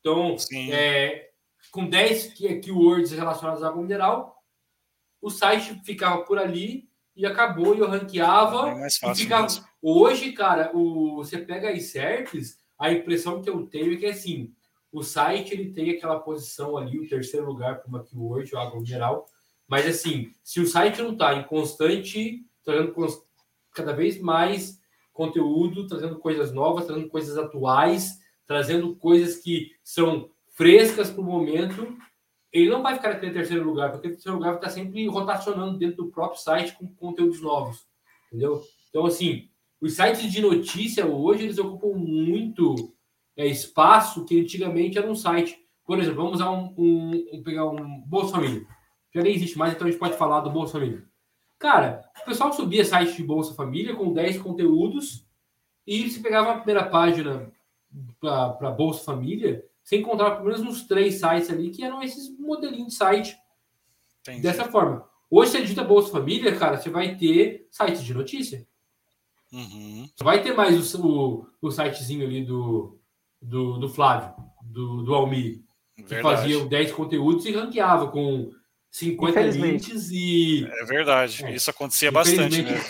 [0.00, 0.36] Então,
[0.72, 1.30] é,
[1.70, 4.42] com 10 keywords relacionados à água mineral,
[5.20, 8.70] o site ficava por ali e acabou e eu ranqueava.
[8.70, 9.24] É mais fácil.
[9.24, 9.46] Ficava...
[9.86, 11.16] Hoje, cara, o...
[11.16, 14.50] você pega aí certos, a impressão que eu tenho é que assim,
[14.90, 18.82] o site ele tem aquela posição ali, o terceiro lugar para uma keyword, o água
[18.82, 19.26] geral.
[19.68, 22.94] Mas assim, se o site não está em constante, trazendo
[23.74, 24.80] cada vez mais
[25.12, 31.94] conteúdo, trazendo coisas novas, trazendo coisas atuais, trazendo coisas que são frescas para o momento,
[32.50, 35.76] ele não vai ficar naquele terceiro lugar, porque o terceiro lugar vai estar sempre rotacionando
[35.76, 37.86] dentro do próprio site com conteúdos novos,
[38.28, 38.62] entendeu?
[38.88, 39.50] Então, assim,
[39.84, 42.94] os sites de notícia hoje, eles ocupam muito
[43.36, 45.58] é, espaço que antigamente era um site.
[45.84, 48.66] Por exemplo, vamos usar um, um, um, pegar um Bolsa Família.
[49.14, 51.04] Já nem existe mais, então a gente pode falar do Bolsa Família.
[51.58, 55.26] Cara, o pessoal subia site de Bolsa Família com 10 conteúdos
[55.86, 57.52] e se pegava a primeira página
[58.18, 62.88] para Bolsa Família, você encontrava pelo menos uns três sites ali que eram esses modelinhos
[62.88, 63.36] de site.
[64.22, 64.40] Entendi.
[64.40, 65.06] Dessa forma.
[65.30, 68.66] Hoje, você digita Bolsa Família, cara, você vai ter sites de notícia.
[69.54, 70.08] Uhum.
[70.20, 72.98] Vai ter mais o, o, o sitezinho ali do,
[73.40, 74.34] do, do Flávio,
[74.64, 75.62] do, do Almir,
[75.96, 78.50] que fazia 10 conteúdos e ranqueava com
[78.90, 80.64] 50 links e.
[80.64, 81.54] É verdade, é.
[81.54, 82.62] isso acontecia bastante.
[82.62, 82.80] Né?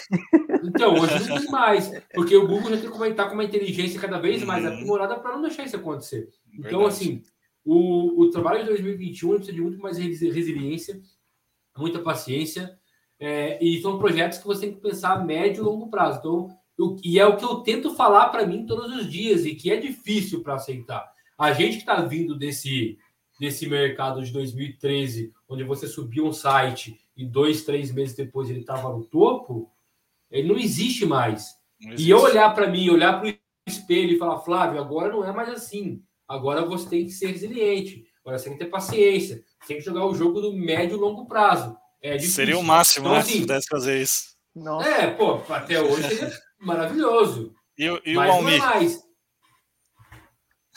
[0.65, 4.01] Então, hoje não tem mais, porque o Google já tem que comentar com uma inteligência
[4.01, 4.73] cada vez mais uhum.
[4.73, 6.31] aprimorada para não deixar isso acontecer.
[6.51, 6.87] Então, verdade.
[6.89, 7.23] assim,
[7.63, 10.99] o, o trabalho de 2021 precisa de muito mais resiliência,
[11.77, 12.79] muita paciência,
[13.25, 16.19] é, e são projetos que você tem que pensar a médio e longo prazo.
[16.19, 16.49] Então,
[16.79, 19.71] eu, e é o que eu tento falar para mim todos os dias, e que
[19.71, 21.11] é difícil para aceitar.
[21.39, 22.99] A gente que está vindo desse,
[23.41, 28.61] desse mercado de 2013, onde você subia um site e dois, três meses depois ele
[28.61, 29.71] estava no topo,
[30.31, 31.57] ele não existe mais.
[31.81, 32.07] Não existe.
[32.07, 33.35] E eu olhar para mim, olhar para o
[33.67, 36.03] espelho e falar, Flávio, agora não é mais assim.
[36.29, 38.05] Agora você tem que ser resiliente.
[38.21, 39.43] Agora você tem que ter paciência.
[39.61, 41.75] Você tem que jogar o jogo do médio e longo prazo.
[42.05, 43.21] É Seria o máximo, então, né?
[43.21, 44.37] Assim, se pudesse fazer isso.
[44.55, 44.87] Nossa.
[44.87, 46.31] É, pô, até hoje seria
[46.61, 47.55] maravilhoso.
[47.79, 48.63] E, e o Almir?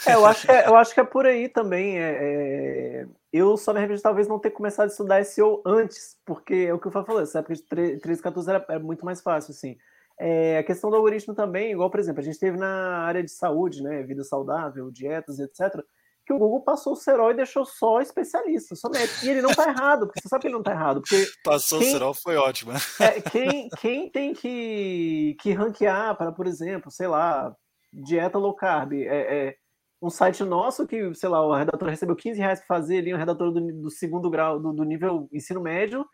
[0.07, 1.99] É, é, eu acho que é, eu acho que é por aí também.
[1.99, 3.07] É, é...
[3.33, 6.79] Eu só me arrependo talvez não ter começado a estudar SEO antes, porque é o
[6.79, 9.77] que eu falei, essa época de 13, 14 era, era muito mais fácil, assim.
[10.17, 13.29] É, a questão do algoritmo também, igual, por exemplo, a gente teve na área de
[13.29, 15.83] saúde, né, vida saudável, dietas, etc.,
[16.27, 19.25] que o Google passou o cerol e deixou só especialista, só médico.
[19.25, 20.99] E ele não tá errado, porque você sabe que ele não tá errado.
[20.99, 22.73] Porque passou quem, o cerol foi ótimo.
[22.99, 27.55] É, quem, quem tem que, que ranquear para, por exemplo, sei lá,
[27.93, 29.55] dieta low carb, é, é,
[30.01, 33.17] um site nosso que, sei lá, o redator recebeu 15 reais para fazer ali, um
[33.17, 36.05] redator do, do segundo grau, do, do, nível ensino médio,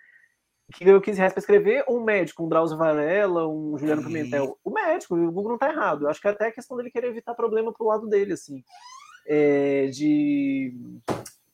[0.76, 4.08] que ganhou 15 reais para escrever, um médico, um Drauzio Varela, um Juliano uhum.
[4.08, 4.60] Pimentel.
[4.64, 6.04] O médico, o Google não tá errado.
[6.04, 8.64] Eu acho que é até a questão dele querer evitar problema pro lado dele, assim.
[9.26, 10.76] É, de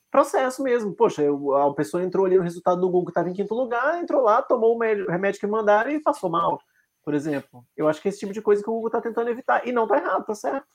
[0.10, 0.94] processo mesmo.
[0.94, 4.02] Poxa, eu, a pessoa entrou ali no resultado do Google que estava em quinto lugar,
[4.02, 6.60] entrou lá, tomou o remédio que mandaram e passou mal,
[7.04, 7.64] por exemplo.
[7.78, 9.68] Eu acho que é esse tipo de coisa que o Google está tentando evitar.
[9.68, 10.68] E não tá errado, tá certo.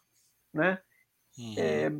[0.52, 0.78] Né?
[1.36, 1.54] Uhum.
[1.58, 1.92] É,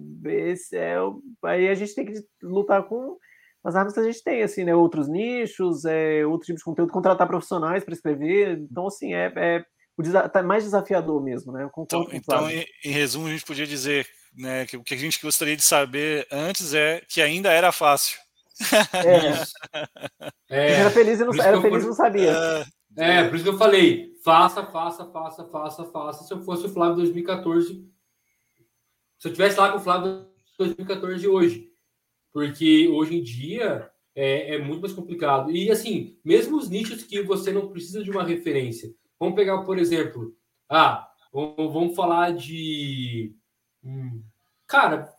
[0.74, 0.96] é,
[1.44, 3.18] aí a gente tem que lutar com
[3.64, 4.74] as armas que a gente tem, assim, né?
[4.74, 8.58] Outros nichos, é, outro tipo de conteúdo, contratar profissionais para escrever.
[8.58, 9.64] Então, assim, é, é
[9.96, 11.70] o tá mais desafiador mesmo, né?
[11.78, 14.04] então, então em, em, resumo, a gente podia dizer
[14.36, 18.18] né, que o que a gente gostaria de saber antes é que ainda era fácil.
[20.48, 20.68] É.
[20.68, 20.72] é.
[20.80, 22.30] Era feliz e não, era feliz eu, não sabia.
[22.96, 26.24] É, é, por isso que eu falei, faça, faça, faça, faça, faça.
[26.24, 27.84] Se eu fosse o Flávio 2014,
[29.18, 30.26] se eu tivesse lá com o Flávio
[30.58, 31.70] 2014 hoje.
[32.32, 35.50] Porque hoje em dia é, é, muito mais complicado.
[35.50, 38.94] E assim, mesmo os nichos que você não precisa de uma referência.
[39.18, 40.34] Vamos pegar, por exemplo,
[40.68, 43.34] ah, vamos falar de.
[43.84, 44.22] Hum,
[44.66, 45.12] cara,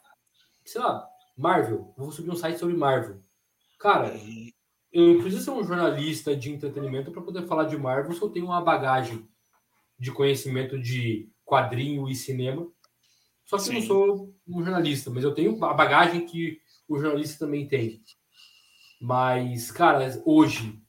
[0.66, 1.08] sei lá,
[1.38, 1.94] Marvel.
[1.98, 3.22] Vou subir um site sobre Marvel.
[3.80, 4.12] Cara,
[4.92, 8.30] eu não preciso ser um jornalista de entretenimento para poder falar de Marvel se eu
[8.30, 9.28] tenho uma bagagem
[10.00, 12.68] de conhecimento de quadrinho e cinema
[13.46, 13.76] só que Sim.
[13.76, 18.02] eu não sou um jornalista, mas eu tenho a bagagem que o jornalista também tem.
[19.00, 20.80] Mas, cara, hoje,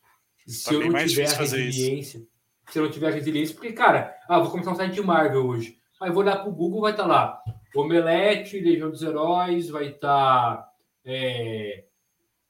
[0.46, 2.28] se tá eu não tiver resiliência, isso.
[2.70, 5.78] se eu não tiver resiliência, porque, cara, ah, vou começar um site de Marvel hoje.
[6.00, 7.42] Aí vou olhar para o Google, vai estar tá lá
[7.80, 10.72] Omelete, Legião dos Heróis, vai estar tá,
[11.04, 11.84] é,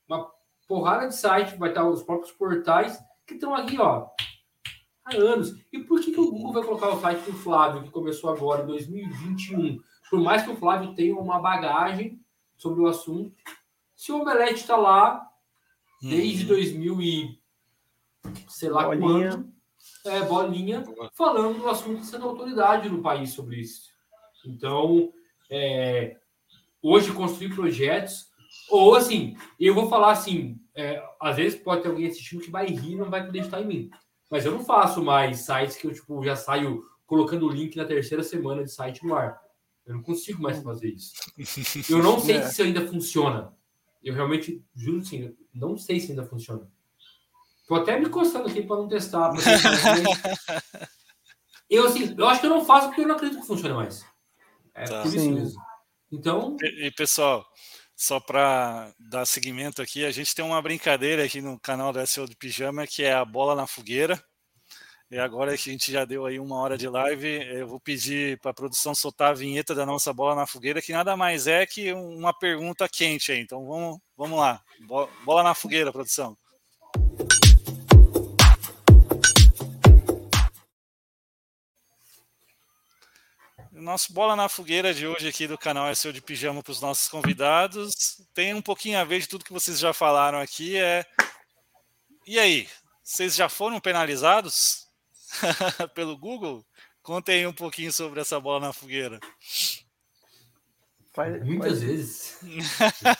[0.09, 0.31] uma
[0.69, 4.09] porrada de site, vai estar tá os próprios portais que estão aqui, ó,
[5.05, 5.53] há anos.
[5.73, 8.63] E por que, que o Google vai colocar o site do Flávio, que começou agora,
[8.63, 9.81] em 2021?
[10.11, 12.21] por mais que o Flávio tenha uma bagagem
[12.57, 13.35] sobre o assunto,
[13.95, 15.29] se o Omelete está lá
[16.01, 16.49] desde uhum.
[16.49, 17.41] 2000 e
[18.49, 19.31] sei lá bolinha.
[19.31, 19.53] quando,
[20.05, 23.96] é, bolinha, falando do assunto sendo autoridade no país sobre isso.
[24.49, 25.13] Então,
[25.51, 26.17] é,
[26.83, 28.27] hoje construir projetos,
[28.71, 32.67] ou assim, eu vou falar assim, é, às vezes pode ter alguém assistindo que vai
[32.67, 33.91] rir e não vai acreditar em mim.
[34.31, 37.85] Mas eu não faço mais sites que eu tipo, já saio colocando o link na
[37.85, 39.41] terceira semana de site no ar.
[39.87, 41.15] Eu não consigo mais fazer isso.
[41.89, 42.49] Eu não sei é.
[42.49, 43.55] se ainda funciona.
[44.03, 46.69] Eu realmente, juro sim, não sei se ainda funciona.
[47.67, 49.33] Tô até me coçando aqui para não testar.
[51.71, 54.05] eu, assim, eu acho que eu não faço porque eu não acredito que funcione mais.
[54.77, 55.03] É tá.
[55.03, 55.61] por isso mesmo.
[56.13, 56.57] Então.
[56.63, 57.45] E, e pessoal,
[57.97, 62.29] só para dar seguimento aqui, a gente tem uma brincadeira aqui no canal da SEO
[62.29, 64.23] de Pijama que é a bola na fogueira.
[65.09, 68.41] E agora que a gente já deu aí uma hora de live, eu vou pedir
[68.41, 71.65] para a produção soltar a vinheta da nossa bola na fogueira, que nada mais é
[71.65, 73.41] que uma pergunta quente aí.
[73.41, 74.61] Então vamos, vamos lá.
[75.25, 76.37] Bola na fogueira, produção.
[83.77, 86.81] Nosso Bola na Fogueira de hoje aqui do canal é seu de pijama para os
[86.81, 88.23] nossos convidados.
[88.33, 90.79] Tem um pouquinho a ver de tudo que vocês já falaram aqui.
[90.79, 91.05] É...
[92.27, 92.67] E aí,
[93.05, 94.87] vocês já foram penalizados?
[95.95, 96.65] pelo Google?
[97.03, 99.21] Contem um pouquinho sobre essa bola na fogueira.
[101.45, 102.39] Muitas vezes.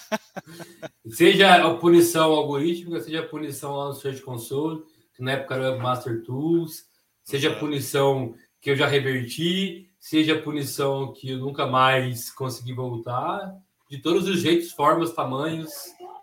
[1.07, 4.85] seja a punição algorítmica, seja a punição lá no Search Console,
[5.15, 6.87] que na época era Master Tools,
[7.23, 12.73] seja a punição que eu já reverti, seja a punição que eu nunca mais consegui
[12.73, 13.53] voltar,
[13.91, 15.73] de todos os jeitos, formas, tamanhos,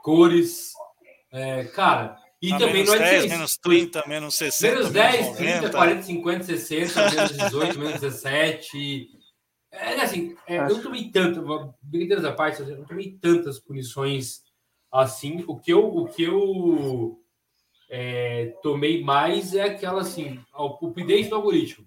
[0.02, 0.72] cores.
[1.30, 4.92] É, cara, e Ah, também menos não é 10, dizer menos 30, menos 60, Menos
[4.92, 5.38] 10, 90.
[5.38, 9.10] 30, 40, 50, 60, menos 18, menos 17.
[9.70, 14.44] É assim, é, eu não tomei tanto, brincadeiras à parte, eu não tomei tantas punições
[14.94, 15.44] assim.
[15.46, 17.20] O que eu, o que eu
[17.90, 21.86] é, tomei mais é aquela assim, o update do algoritmo.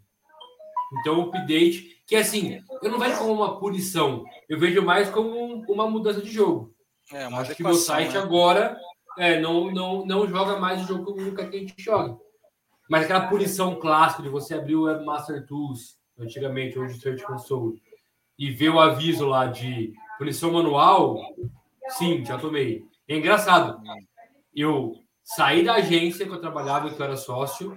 [0.93, 5.30] Então, o update, que assim, eu não vejo como uma punição, eu vejo mais como
[5.30, 6.72] um- uma mudança de jogo.
[7.12, 8.18] É, uma Acho que meu site né?
[8.20, 8.78] agora
[9.18, 12.16] é, não, não, não joga mais o jogo que nunca que a gente joga.
[12.89, 17.80] Mas aquela punição clássica de você abrir o Webmaster Tools, antigamente, hoje Search Console,
[18.39, 21.18] e ver o aviso lá de punição manual,
[21.91, 22.84] sim, já tomei.
[23.09, 23.80] É engraçado.
[24.55, 24.93] Eu
[25.24, 27.76] saí da agência que eu trabalhava, que eu era sócio,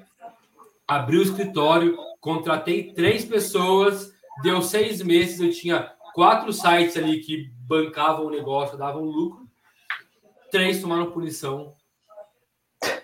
[0.87, 7.49] abri o escritório, contratei três pessoas, deu seis meses, eu tinha quatro sites ali que
[7.67, 9.47] bancavam o negócio, davam lucro.
[10.51, 11.73] Três tomaram punição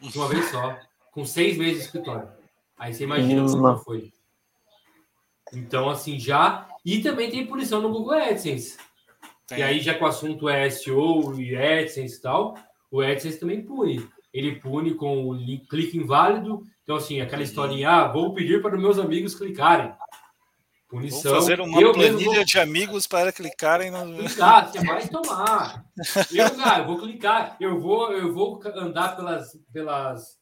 [0.02, 0.78] de uma vez só,
[1.12, 2.28] com seis meses de escritório.
[2.78, 4.12] Aí você imagina Hum, como foi.
[5.54, 6.68] Então, assim, já.
[6.84, 8.78] E também tem punição no Google AdSense.
[9.48, 9.60] Tem.
[9.60, 12.58] E aí, já que o assunto é SEO e AdSense e tal,
[12.92, 14.08] o AdSense também pune.
[14.34, 16.64] Ele pune com o link, clique inválido.
[16.86, 19.88] Então, assim, aquela historinha, ah, vou pedir para os meus amigos clicarem.
[20.92, 21.34] Vou Punição.
[21.34, 24.16] fazer uma eu planilha vou de amigos para clicarem no.
[24.20, 25.84] clicar, você vai tomar.
[26.32, 30.38] Eu, cara, eu vou clicar, eu vou, eu vou andar pelas, pelas,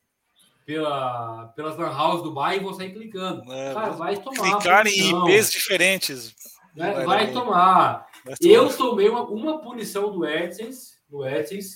[0.65, 3.49] pela, pelas lan house do bairro e vou sair clicando.
[3.49, 4.41] É, Cara, vai tomar.
[4.41, 5.29] clicar em.
[5.29, 6.35] IPs diferentes.
[6.75, 8.05] Vai, Vai tomar.
[8.25, 8.53] Vai tomar.
[8.53, 11.73] Eu tomei uma, uma punição do AdSense, do AdSense,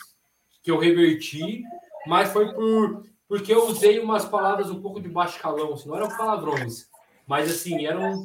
[0.62, 1.64] que eu reverti,
[2.06, 5.96] mas foi por porque eu usei umas palavras um pouco de baixo calão, assim, não
[5.98, 6.88] eram palavrões,
[7.28, 8.24] mas assim, eram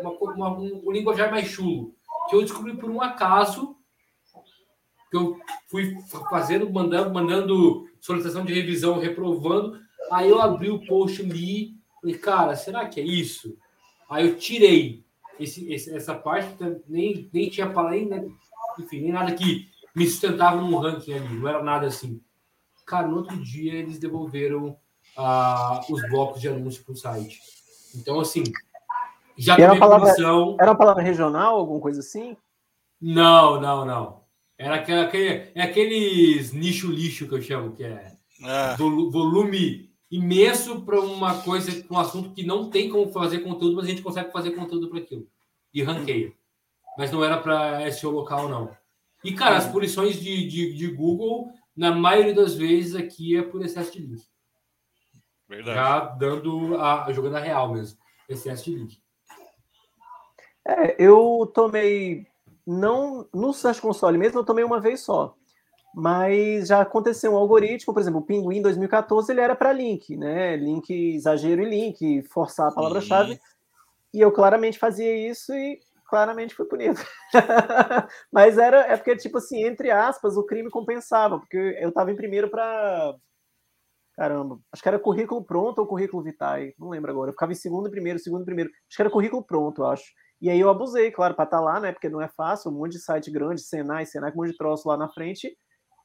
[0.00, 1.94] uma, uma, um, um linguajar mais chulo,
[2.28, 3.76] que eu descobri por um acaso,
[5.10, 5.96] que eu fui
[6.28, 9.78] fazendo, mandando, mandando solicitação de revisão, reprovando,
[10.10, 13.56] aí eu abri o post li, falei, cara, será que é isso?
[14.10, 15.04] Aí eu tirei
[15.40, 16.48] esse, esse- essa parte,
[16.88, 18.28] nem, nem tinha palavra, nem, né,
[18.78, 22.20] enfim, nem nada que me sustentava num ranking ali, não era nada assim.
[22.86, 24.76] Cara, no outro dia eles devolveram
[25.16, 27.40] ah, os blocos de anúncio para o site.
[27.94, 28.44] Então, assim,
[29.36, 30.56] já era uma palavra- punição.
[30.60, 32.36] Era uma palavra regional, alguma coisa assim?
[33.00, 34.20] Não, não, não.
[34.58, 38.12] Era aquele, aquele- é aqueles nicho lixo que eu chamo, que é
[38.44, 43.40] Ah, volu- volume imenso para uma coisa, pra um assunto que não tem como fazer
[43.40, 45.26] conteúdo, mas a gente consegue fazer conteúdo para aquilo.
[45.74, 46.32] E ranqueia.
[46.96, 48.70] Mas não era para SEO local, não.
[49.24, 53.62] E, cara, as punições de, de, de Google, na maioria das vezes, aqui é por
[53.62, 54.22] excesso de link.
[55.48, 55.76] verdade.
[55.76, 57.98] Já dando a jogando a real mesmo.
[58.28, 59.02] Excesso de link.
[60.66, 62.26] É, eu tomei,
[62.66, 65.36] não no Search Console mesmo, eu tomei uma vez só.
[65.94, 70.56] Mas já aconteceu um algoritmo, por exemplo, o Pinguim 2014, ele era para link, né?
[70.56, 73.38] Link, exagero e link, forçar a palavra-chave.
[74.12, 76.98] E eu claramente fazia isso e claramente fui punido.
[78.32, 82.16] Mas era, é porque, tipo assim, entre aspas, o crime compensava, porque eu estava em
[82.16, 83.14] primeiro para.
[84.14, 87.30] Caramba, acho que era currículo pronto ou currículo vitae, não lembro agora.
[87.30, 88.70] Eu ficava em segundo e primeiro, segundo e primeiro.
[88.70, 90.04] Acho que era currículo pronto, eu acho.
[90.40, 91.92] E aí eu abusei, claro, para estar lá, né?
[91.92, 94.58] Porque não é fácil, um monte de site grande, Senai, Senai, com um monte de
[94.58, 95.56] troço lá na frente.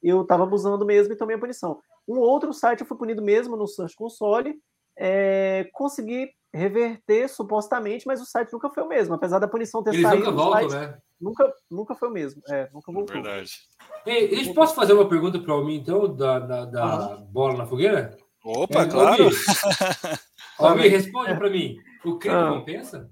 [0.02, 1.80] Eu tava abusando mesmo e tomei a punição.
[2.08, 4.54] Um outro site eu fui punido mesmo no Search Console.
[4.98, 9.14] É, consegui reverter supostamente, mas o site nunca foi o mesmo.
[9.14, 10.98] Apesar da punição ter Eles saído, nunca voltam, site né?
[11.20, 12.42] nunca, nunca foi o mesmo.
[12.48, 13.14] É, nunca voltou.
[13.14, 13.50] Verdade.
[14.04, 17.66] Ei, eu posso fazer uma pergunta para o mim, então, da, da, da bola na
[17.66, 18.16] fogueira?
[18.44, 19.24] Opa, É, claro.
[19.24, 19.38] Almir,
[20.58, 21.76] Almir, responde para mim.
[22.04, 22.48] O crime Ah.
[22.50, 23.10] compensa?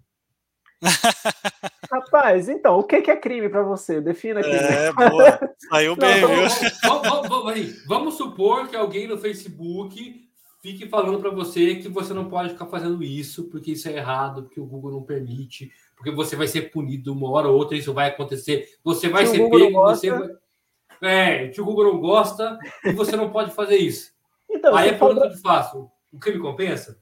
[1.90, 4.00] Rapaz, então, o que é crime para você?
[4.00, 4.50] Defina aqui.
[4.50, 5.38] É, boa.
[5.70, 6.36] Saiu bem, Não, viu?
[6.82, 10.19] Vamos, vamos- vamos- vamos supor que alguém no Facebook
[10.60, 14.42] fique falando para você que você não pode ficar fazendo isso, porque isso é errado,
[14.42, 17.94] porque o Google não permite, porque você vai ser punido uma hora ou outra, isso
[17.94, 20.28] vai acontecer, você vai Se ser pego, você vai...
[21.02, 24.12] É, que o Google não gosta e você não pode fazer isso.
[24.48, 26.98] Então, Aí que eu te faço, o crime compensa?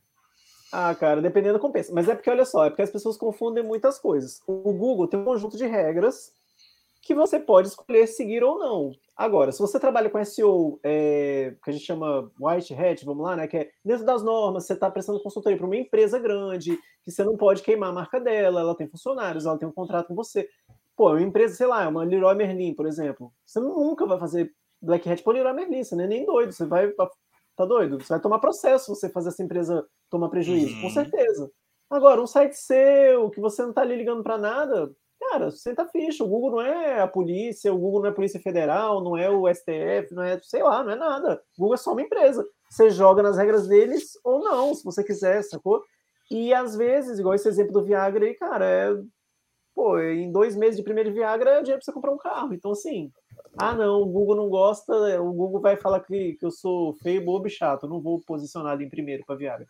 [0.71, 1.93] Ah, cara, dependendo compensa.
[1.93, 4.41] Mas é porque, olha só, é porque as pessoas confundem muitas coisas.
[4.47, 6.33] O Google tem um conjunto de regras
[7.01, 8.93] que você pode escolher seguir ou não.
[9.17, 13.37] Agora, se você trabalha com SEO, é, que a gente chama white hat, vamos lá,
[13.37, 13.47] né?
[13.47, 17.25] Que é dentro das normas, você está prestando consultoria para uma empresa grande, que você
[17.25, 20.49] não pode queimar a marca dela, ela tem funcionários, ela tem um contrato com você.
[20.97, 25.09] pô, uma empresa, sei lá, uma Leroy Merlin, por exemplo, você nunca vai fazer Black
[25.09, 26.93] Hat por Leroy Merlin, você não é nem doido, você vai,
[27.57, 28.01] tá doido?
[28.01, 30.83] Você vai tomar processo se você fazer essa empresa tomar prejuízo, uhum.
[30.83, 31.51] com certeza.
[31.91, 36.25] Agora, um site seu, que você não tá ali ligando para nada, cara, senta ficha.
[36.25, 39.29] O Google não é a polícia, o Google não é a Polícia Federal, não é
[39.29, 41.43] o STF, não é, sei lá, não é nada.
[41.57, 42.47] O Google é só uma empresa.
[42.71, 45.83] Você joga nas regras deles ou não, se você quiser, sacou?
[46.31, 48.91] E às vezes, igual esse exemplo do Viagra aí, cara, é.
[49.75, 52.53] Pô, em dois meses de primeiro Viagra é dinheiro pra você comprar um carro.
[52.53, 53.13] Então, assim,
[53.57, 57.25] ah, não, o Google não gosta, o Google vai falar que, que eu sou feio,
[57.25, 59.67] bobo e chato, eu não vou posicionar ali em primeiro para Viagra.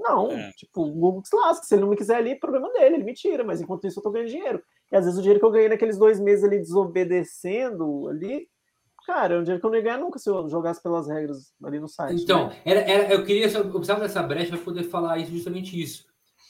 [0.00, 0.50] Não, é.
[0.52, 3.12] tipo, o Google se lasca, se ele não me quiser ali, problema dele, ele me
[3.12, 4.62] tira, mas enquanto isso eu tô ganhando dinheiro.
[4.90, 8.48] E às vezes o dinheiro que eu ganhei naqueles dois meses ali desobedecendo ali,
[9.06, 11.52] cara, é um dinheiro que eu não ia ganhar nunca se eu jogasse pelas regras
[11.62, 12.22] ali no site.
[12.22, 12.56] Então, né?
[12.64, 16.06] era, era, eu queria, eu precisava dessa brecha para poder falar isso, justamente isso.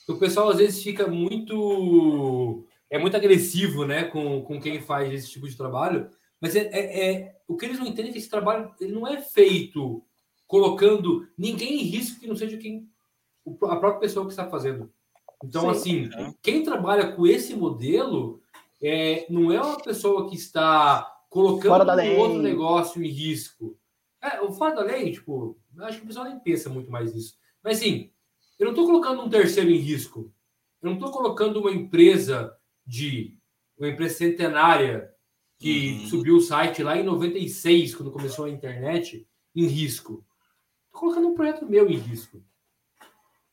[0.08, 2.64] O pessoal às vezes fica muito.
[2.88, 6.10] É muito agressivo, né, com, com quem faz esse tipo de trabalho,
[6.40, 9.06] mas é, é, é o que eles não entendem é que esse trabalho ele não
[9.06, 10.02] é feito
[10.44, 12.88] colocando ninguém em risco que não seja quem
[13.46, 14.92] a própria pessoa que está fazendo.
[15.42, 18.40] Então, Sim, assim, quem trabalha com esse modelo
[18.82, 23.78] é, não é uma pessoa que está colocando um outro negócio em risco.
[24.22, 27.14] É, o fora da lei, tipo, eu acho que o pessoal nem pensa muito mais
[27.14, 27.38] nisso.
[27.62, 28.10] Mas, assim,
[28.58, 30.32] eu não estou colocando um terceiro em risco.
[30.82, 32.54] Eu não estou colocando uma empresa
[32.86, 33.38] de
[33.78, 35.10] uma empresa centenária
[35.58, 36.06] que uhum.
[36.06, 40.24] subiu o site lá em 96, quando começou a internet, em risco.
[40.86, 42.42] Estou colocando um projeto meu em risco.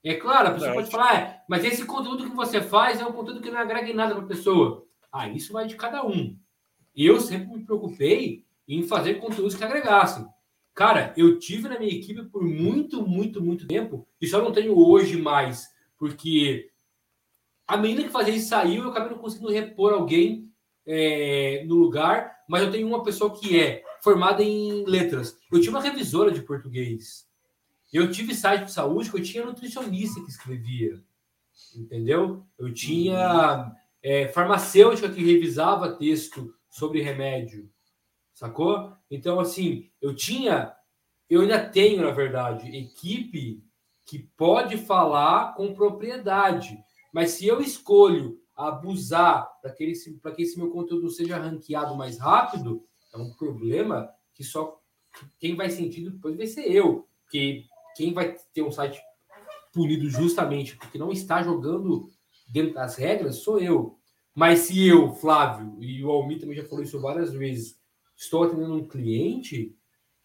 [0.03, 3.11] É claro, a pessoa pode falar, ah, mas esse conteúdo que você faz é um
[3.11, 4.85] conteúdo que não agrega em nada para a pessoa.
[5.11, 6.37] Ah, isso vai de cada um.
[6.95, 10.25] Eu sempre me preocupei em fazer conteúdos que agregassem.
[10.73, 14.77] Cara, eu tive na minha equipe por muito, muito, muito tempo, e só não tenho
[14.77, 15.67] hoje mais,
[15.97, 16.69] porque
[17.67, 20.49] a menina que fazia isso saiu, eu acabei não conseguindo repor alguém
[20.85, 25.37] é, no lugar, mas eu tenho uma pessoa que é formada em letras.
[25.51, 27.26] Eu tinha uma revisora de português.
[27.97, 31.03] Eu tive site de saúde que eu tinha nutricionista que escrevia,
[31.75, 32.45] entendeu?
[32.55, 37.67] Eu tinha é, farmacêutica que revisava texto sobre remédio,
[38.35, 38.93] sacou?
[39.09, 40.75] Então, assim, eu tinha,
[41.27, 43.63] eu ainda tenho, na verdade, equipe
[44.05, 46.77] que pode falar com propriedade,
[47.11, 52.85] mas se eu escolho abusar para que, que esse meu conteúdo seja ranqueado mais rápido,
[53.11, 54.79] é um problema que só
[55.39, 57.65] quem vai sentir depois vai ser eu, porque
[57.97, 59.01] quem vai ter um site
[59.73, 62.09] punido justamente porque não está jogando
[62.47, 63.97] dentro das regras sou eu.
[64.33, 67.75] Mas se eu, Flávio, e o Almir também já falou isso várias vezes,
[68.15, 69.75] estou atendendo um cliente,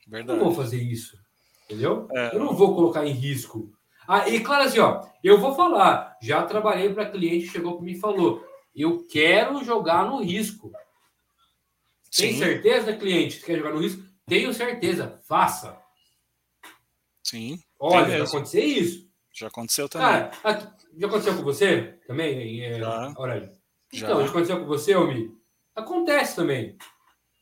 [0.06, 0.38] Verdade.
[0.38, 1.16] eu não vou fazer isso.
[1.64, 2.06] Entendeu?
[2.12, 2.34] É.
[2.34, 3.72] Eu não vou colocar em risco.
[4.06, 7.92] Ah, e claro assim, ó, eu vou falar, já trabalhei para cliente, chegou para mim
[7.92, 8.44] e falou,
[8.76, 10.70] eu quero jogar no risco.
[12.14, 14.02] Tem certeza, cliente, que quer jogar no risco?
[14.26, 15.81] Tenho certeza, faça.
[17.22, 17.60] Sim.
[17.78, 19.08] Olha, já aconteceu isso.
[19.32, 20.08] Já aconteceu também.
[20.08, 23.12] Cara, já aconteceu com você também, é, já.
[23.16, 23.50] Aurélio?
[23.92, 24.06] Já.
[24.06, 25.30] Então, já aconteceu com você, Almi?
[25.74, 26.76] Acontece também.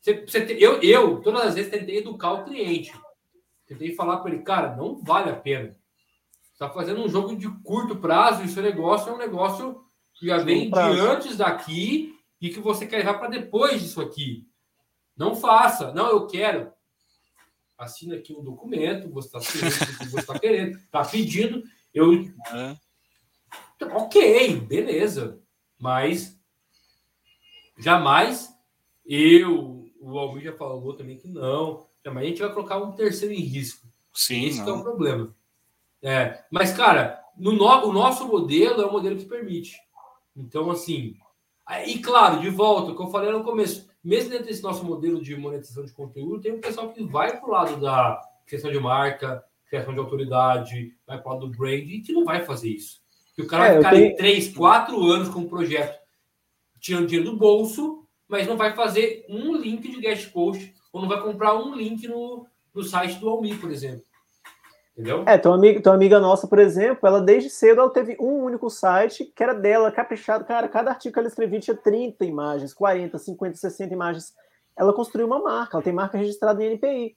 [0.01, 2.93] Você, você, eu, eu, todas as vezes, tentei educar o cliente.
[3.67, 5.77] Tentei falar para ele, cara, não vale a pena.
[6.43, 9.85] Você está fazendo um jogo de curto prazo e seu negócio é um negócio
[10.15, 14.47] que já vem de antes daqui e que você quer levar para depois disso aqui.
[15.17, 15.93] Não faça.
[15.93, 16.73] Não, eu quero
[17.81, 22.13] assina aqui um documento, você está você está querendo, está pedindo, eu.
[22.53, 22.77] É.
[23.93, 25.41] Ok, beleza.
[25.79, 26.39] Mas
[27.79, 28.55] jamais
[29.07, 31.87] eu, o Almir já falou também que não.
[32.05, 33.89] Jamais a gente vai colocar um terceiro em risco.
[34.13, 34.45] Sim.
[34.45, 35.35] Isso é um problema.
[36.03, 39.77] É, mas, cara, no, no, o nosso modelo é um modelo que permite.
[40.37, 41.17] Então, assim.
[41.87, 45.23] E claro, de volta, o que eu falei no começo, mesmo dentro desse nosso modelo
[45.23, 48.81] de monetização de conteúdo, tem um pessoal que vai para o lado da criação de
[48.81, 52.71] marca, criação de autoridade, vai para o lado do brand, e que não vai fazer
[52.71, 53.01] isso.
[53.37, 54.17] Que o cara é, vai ficar tenho...
[54.17, 56.01] três, quatro anos com um projeto
[56.81, 61.09] tirando dinheiro do bolso, mas não vai fazer um link de guest post, ou não
[61.09, 64.03] vai comprar um link no, no site do Almi, por exemplo.
[64.93, 65.25] Entendeu?
[65.27, 68.69] É, tua amiga, tua amiga nossa, por exemplo, ela desde cedo ela teve um único
[68.69, 70.45] site que era dela, caprichado.
[70.45, 74.35] Cara, cada artigo que ela escrevia tinha 30 imagens, 40, 50, 60 imagens.
[74.77, 77.17] Ela construiu uma marca, ela tem marca registrada em NPI.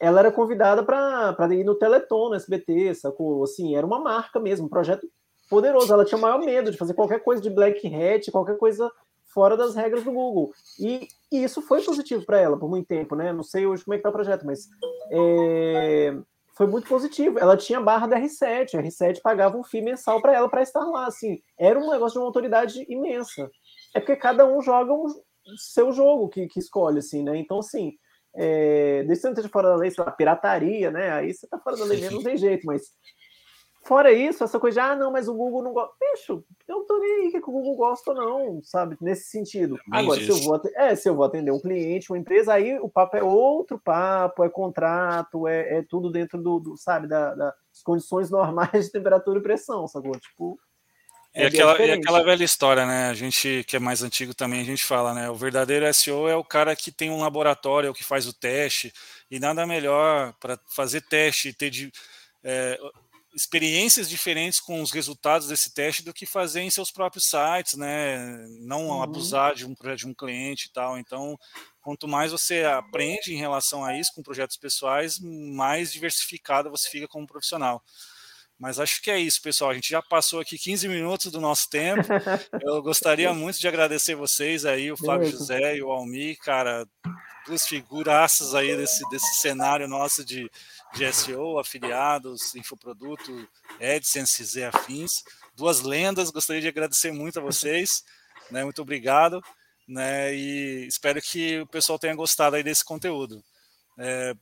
[0.00, 3.42] Ela era convidada para ir no Teleton, no SBT, sacou?
[3.42, 5.08] Assim, era uma marca mesmo, um projeto
[5.50, 5.92] poderoso.
[5.92, 8.90] Ela tinha o maior medo de fazer qualquer coisa de black hat, qualquer coisa
[9.26, 10.52] fora das regras do Google.
[10.78, 13.32] E, e isso foi positivo para ela por muito tempo, né?
[13.32, 14.68] Não sei hoje como é que tá o projeto, mas
[15.10, 16.16] é,
[16.58, 17.38] foi muito positivo.
[17.38, 20.84] Ela tinha barra da R7, a R7 pagava um FII mensal para ela para estar
[20.84, 21.40] lá, assim.
[21.56, 23.48] Era um negócio de uma autoridade imensa.
[23.94, 25.06] É porque cada um joga um,
[25.56, 27.38] seu jogo que, que escolhe, assim, né?
[27.38, 27.92] Então, assim,
[28.34, 31.12] é, desde que você não esteja fora da lei, sei lá, pirataria, né?
[31.12, 32.82] Aí você tá fora da lei mesmo, não tem jeito, mas
[33.88, 35.94] Fora isso, essa coisa de, ah, não, mas o Google não gosta.
[35.98, 38.98] Bicho, eu não tô nem aí que o Google gosta, não, sabe?
[39.00, 39.76] Nesse sentido.
[39.76, 42.78] É Agora, se eu, vou, é, se eu vou atender um cliente, uma empresa, aí
[42.78, 47.34] o papo é outro papo, é contrato, é, é tudo dentro do, do sabe, da,
[47.34, 50.12] das condições normais de temperatura e pressão, sacou?
[50.20, 50.58] Tipo.
[51.32, 53.08] É, aquela, é aquela velha história, né?
[53.08, 55.30] A gente que é mais antigo também, a gente fala, né?
[55.30, 58.34] O verdadeiro SEO é o cara que tem um laboratório, é o que faz o
[58.34, 58.92] teste,
[59.30, 61.90] e nada melhor para fazer teste e ter de.
[62.44, 62.78] É,
[63.38, 68.44] experiências diferentes com os resultados desse teste do que fazer em seus próprios sites, né?
[68.60, 69.02] Não uhum.
[69.02, 70.98] abusar de um projeto de um cliente e tal.
[70.98, 71.38] Então,
[71.80, 77.06] quanto mais você aprende em relação a isso com projetos pessoais, mais diversificado você fica
[77.06, 77.82] como profissional.
[78.58, 79.70] Mas acho que é isso, pessoal.
[79.70, 82.02] A gente já passou aqui 15 minutos do nosso tempo.
[82.60, 86.84] Eu gostaria muito de agradecer vocês aí, o Flávio José e o Almi, cara,
[87.46, 90.50] duas figuraças aí desse, desse cenário nosso de,
[91.12, 93.48] SEO, afiliados, infoproduto,
[93.80, 95.22] AdSense e afins.
[95.54, 98.02] Duas lendas, gostaria de agradecer muito a vocês,
[98.50, 98.64] né?
[98.64, 99.42] Muito obrigado,
[99.86, 100.34] né?
[100.34, 103.42] E espero que o pessoal tenha gostado aí desse conteúdo.
[103.98, 104.34] É,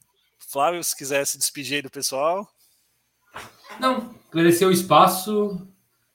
[0.50, 2.48] Flávio, se quiser se despedir aí do pessoal.
[3.80, 5.66] Não, agradecer o espaço.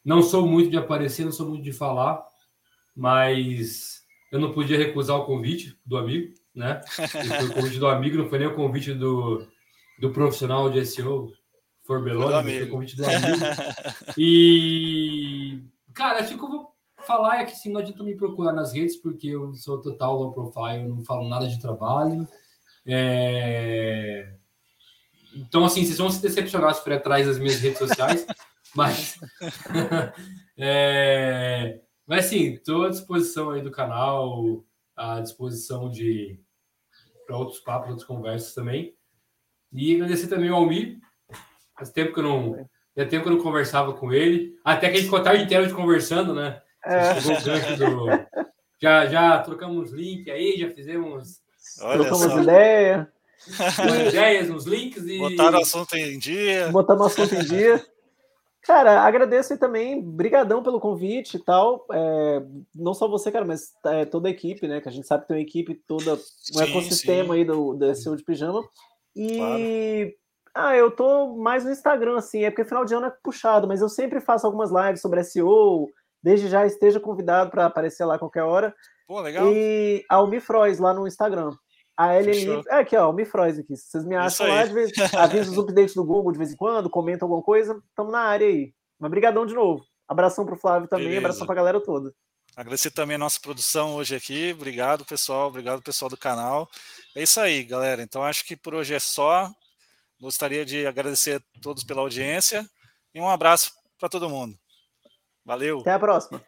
[0.04, 2.26] Não sou muito de aparecer, não sou muito de falar,
[2.96, 4.02] mas
[4.32, 6.82] eu não podia recusar o convite do amigo, né?
[6.88, 9.48] foi o convite do amigo, não foi nem o convite do,
[10.02, 11.32] do profissional de SEO,
[11.84, 13.46] Forbelone, foi convite do amigo.
[14.18, 15.64] E,
[15.94, 16.76] cara, acho que eu vou
[17.06, 20.34] falar é que assim, não adianta me procurar nas redes, porque eu sou total low
[20.34, 22.28] profile, não falo nada de trabalho.
[22.84, 24.34] É...
[25.36, 28.26] Então, assim, vocês vão se decepcionar se for atrás das minhas redes sociais,
[28.76, 29.20] mas.
[30.58, 31.80] é...
[32.08, 34.66] Mas, assim, estou à disposição aí do canal,
[34.96, 36.40] à disposição de
[37.28, 38.96] para outros papos, outras conversas também.
[39.74, 41.00] E agradecer também ao Almir.
[41.78, 42.68] Faz tempo que eu não.
[42.96, 44.56] Faz tempo que eu não conversava com ele.
[44.64, 46.62] Até que a gente ficou a tarde inteira de conversando, né?
[46.86, 47.14] É.
[47.14, 48.06] Do...
[48.82, 51.40] Já, já trocamos link aí, já fizemos.
[51.82, 52.42] Olha trocamos só.
[52.42, 53.12] ideia.
[54.10, 55.18] ideias, uns links e.
[55.18, 56.70] Botaram o assunto em dia.
[56.70, 57.84] Botamos o assunto em dia.
[58.64, 61.86] Cara, agradeço também, brigadão pelo convite e tal.
[61.92, 62.44] É,
[62.76, 64.80] não só você, cara, mas é, toda a equipe, né?
[64.80, 67.40] Que a gente sabe que tem uma equipe, toda um sim, ecossistema sim.
[67.40, 68.64] aí do, do SEO de pijama.
[69.16, 69.38] E
[70.54, 70.70] claro.
[70.70, 73.82] ah, eu tô mais no Instagram, assim, é porque final de ano é puxado, mas
[73.82, 75.88] eu sempre faço algumas lives sobre SEO.
[76.24, 78.76] Desde já esteja convidado para aparecer lá a qualquer hora.
[79.08, 79.52] Pô, legal.
[79.52, 81.52] E a Almifrois lá no Instagram.
[81.98, 82.64] A LNI.
[82.70, 83.76] É aqui, ó, o Mifroz aqui.
[83.76, 86.56] Se vocês me acham lá, de vez, avisa os updates do Google de vez em
[86.56, 88.74] quando, comenta alguma coisa, estamos na área aí.
[89.00, 89.84] Mas brigadão de novo.
[90.08, 91.22] Abração pro Flávio também, Beleza.
[91.22, 92.12] abração pra galera toda.
[92.56, 94.52] Agradecer também a nossa produção hoje aqui.
[94.52, 95.48] Obrigado, pessoal.
[95.48, 96.70] Obrigado, pessoal do canal.
[97.16, 98.02] É isso aí, galera.
[98.04, 99.52] Então, acho que por hoje é só.
[100.20, 102.70] Gostaria de agradecer a todos pela audiência
[103.14, 104.58] e um abraço para todo mundo.
[105.44, 105.80] Valeu.
[105.80, 106.44] Até a próxima.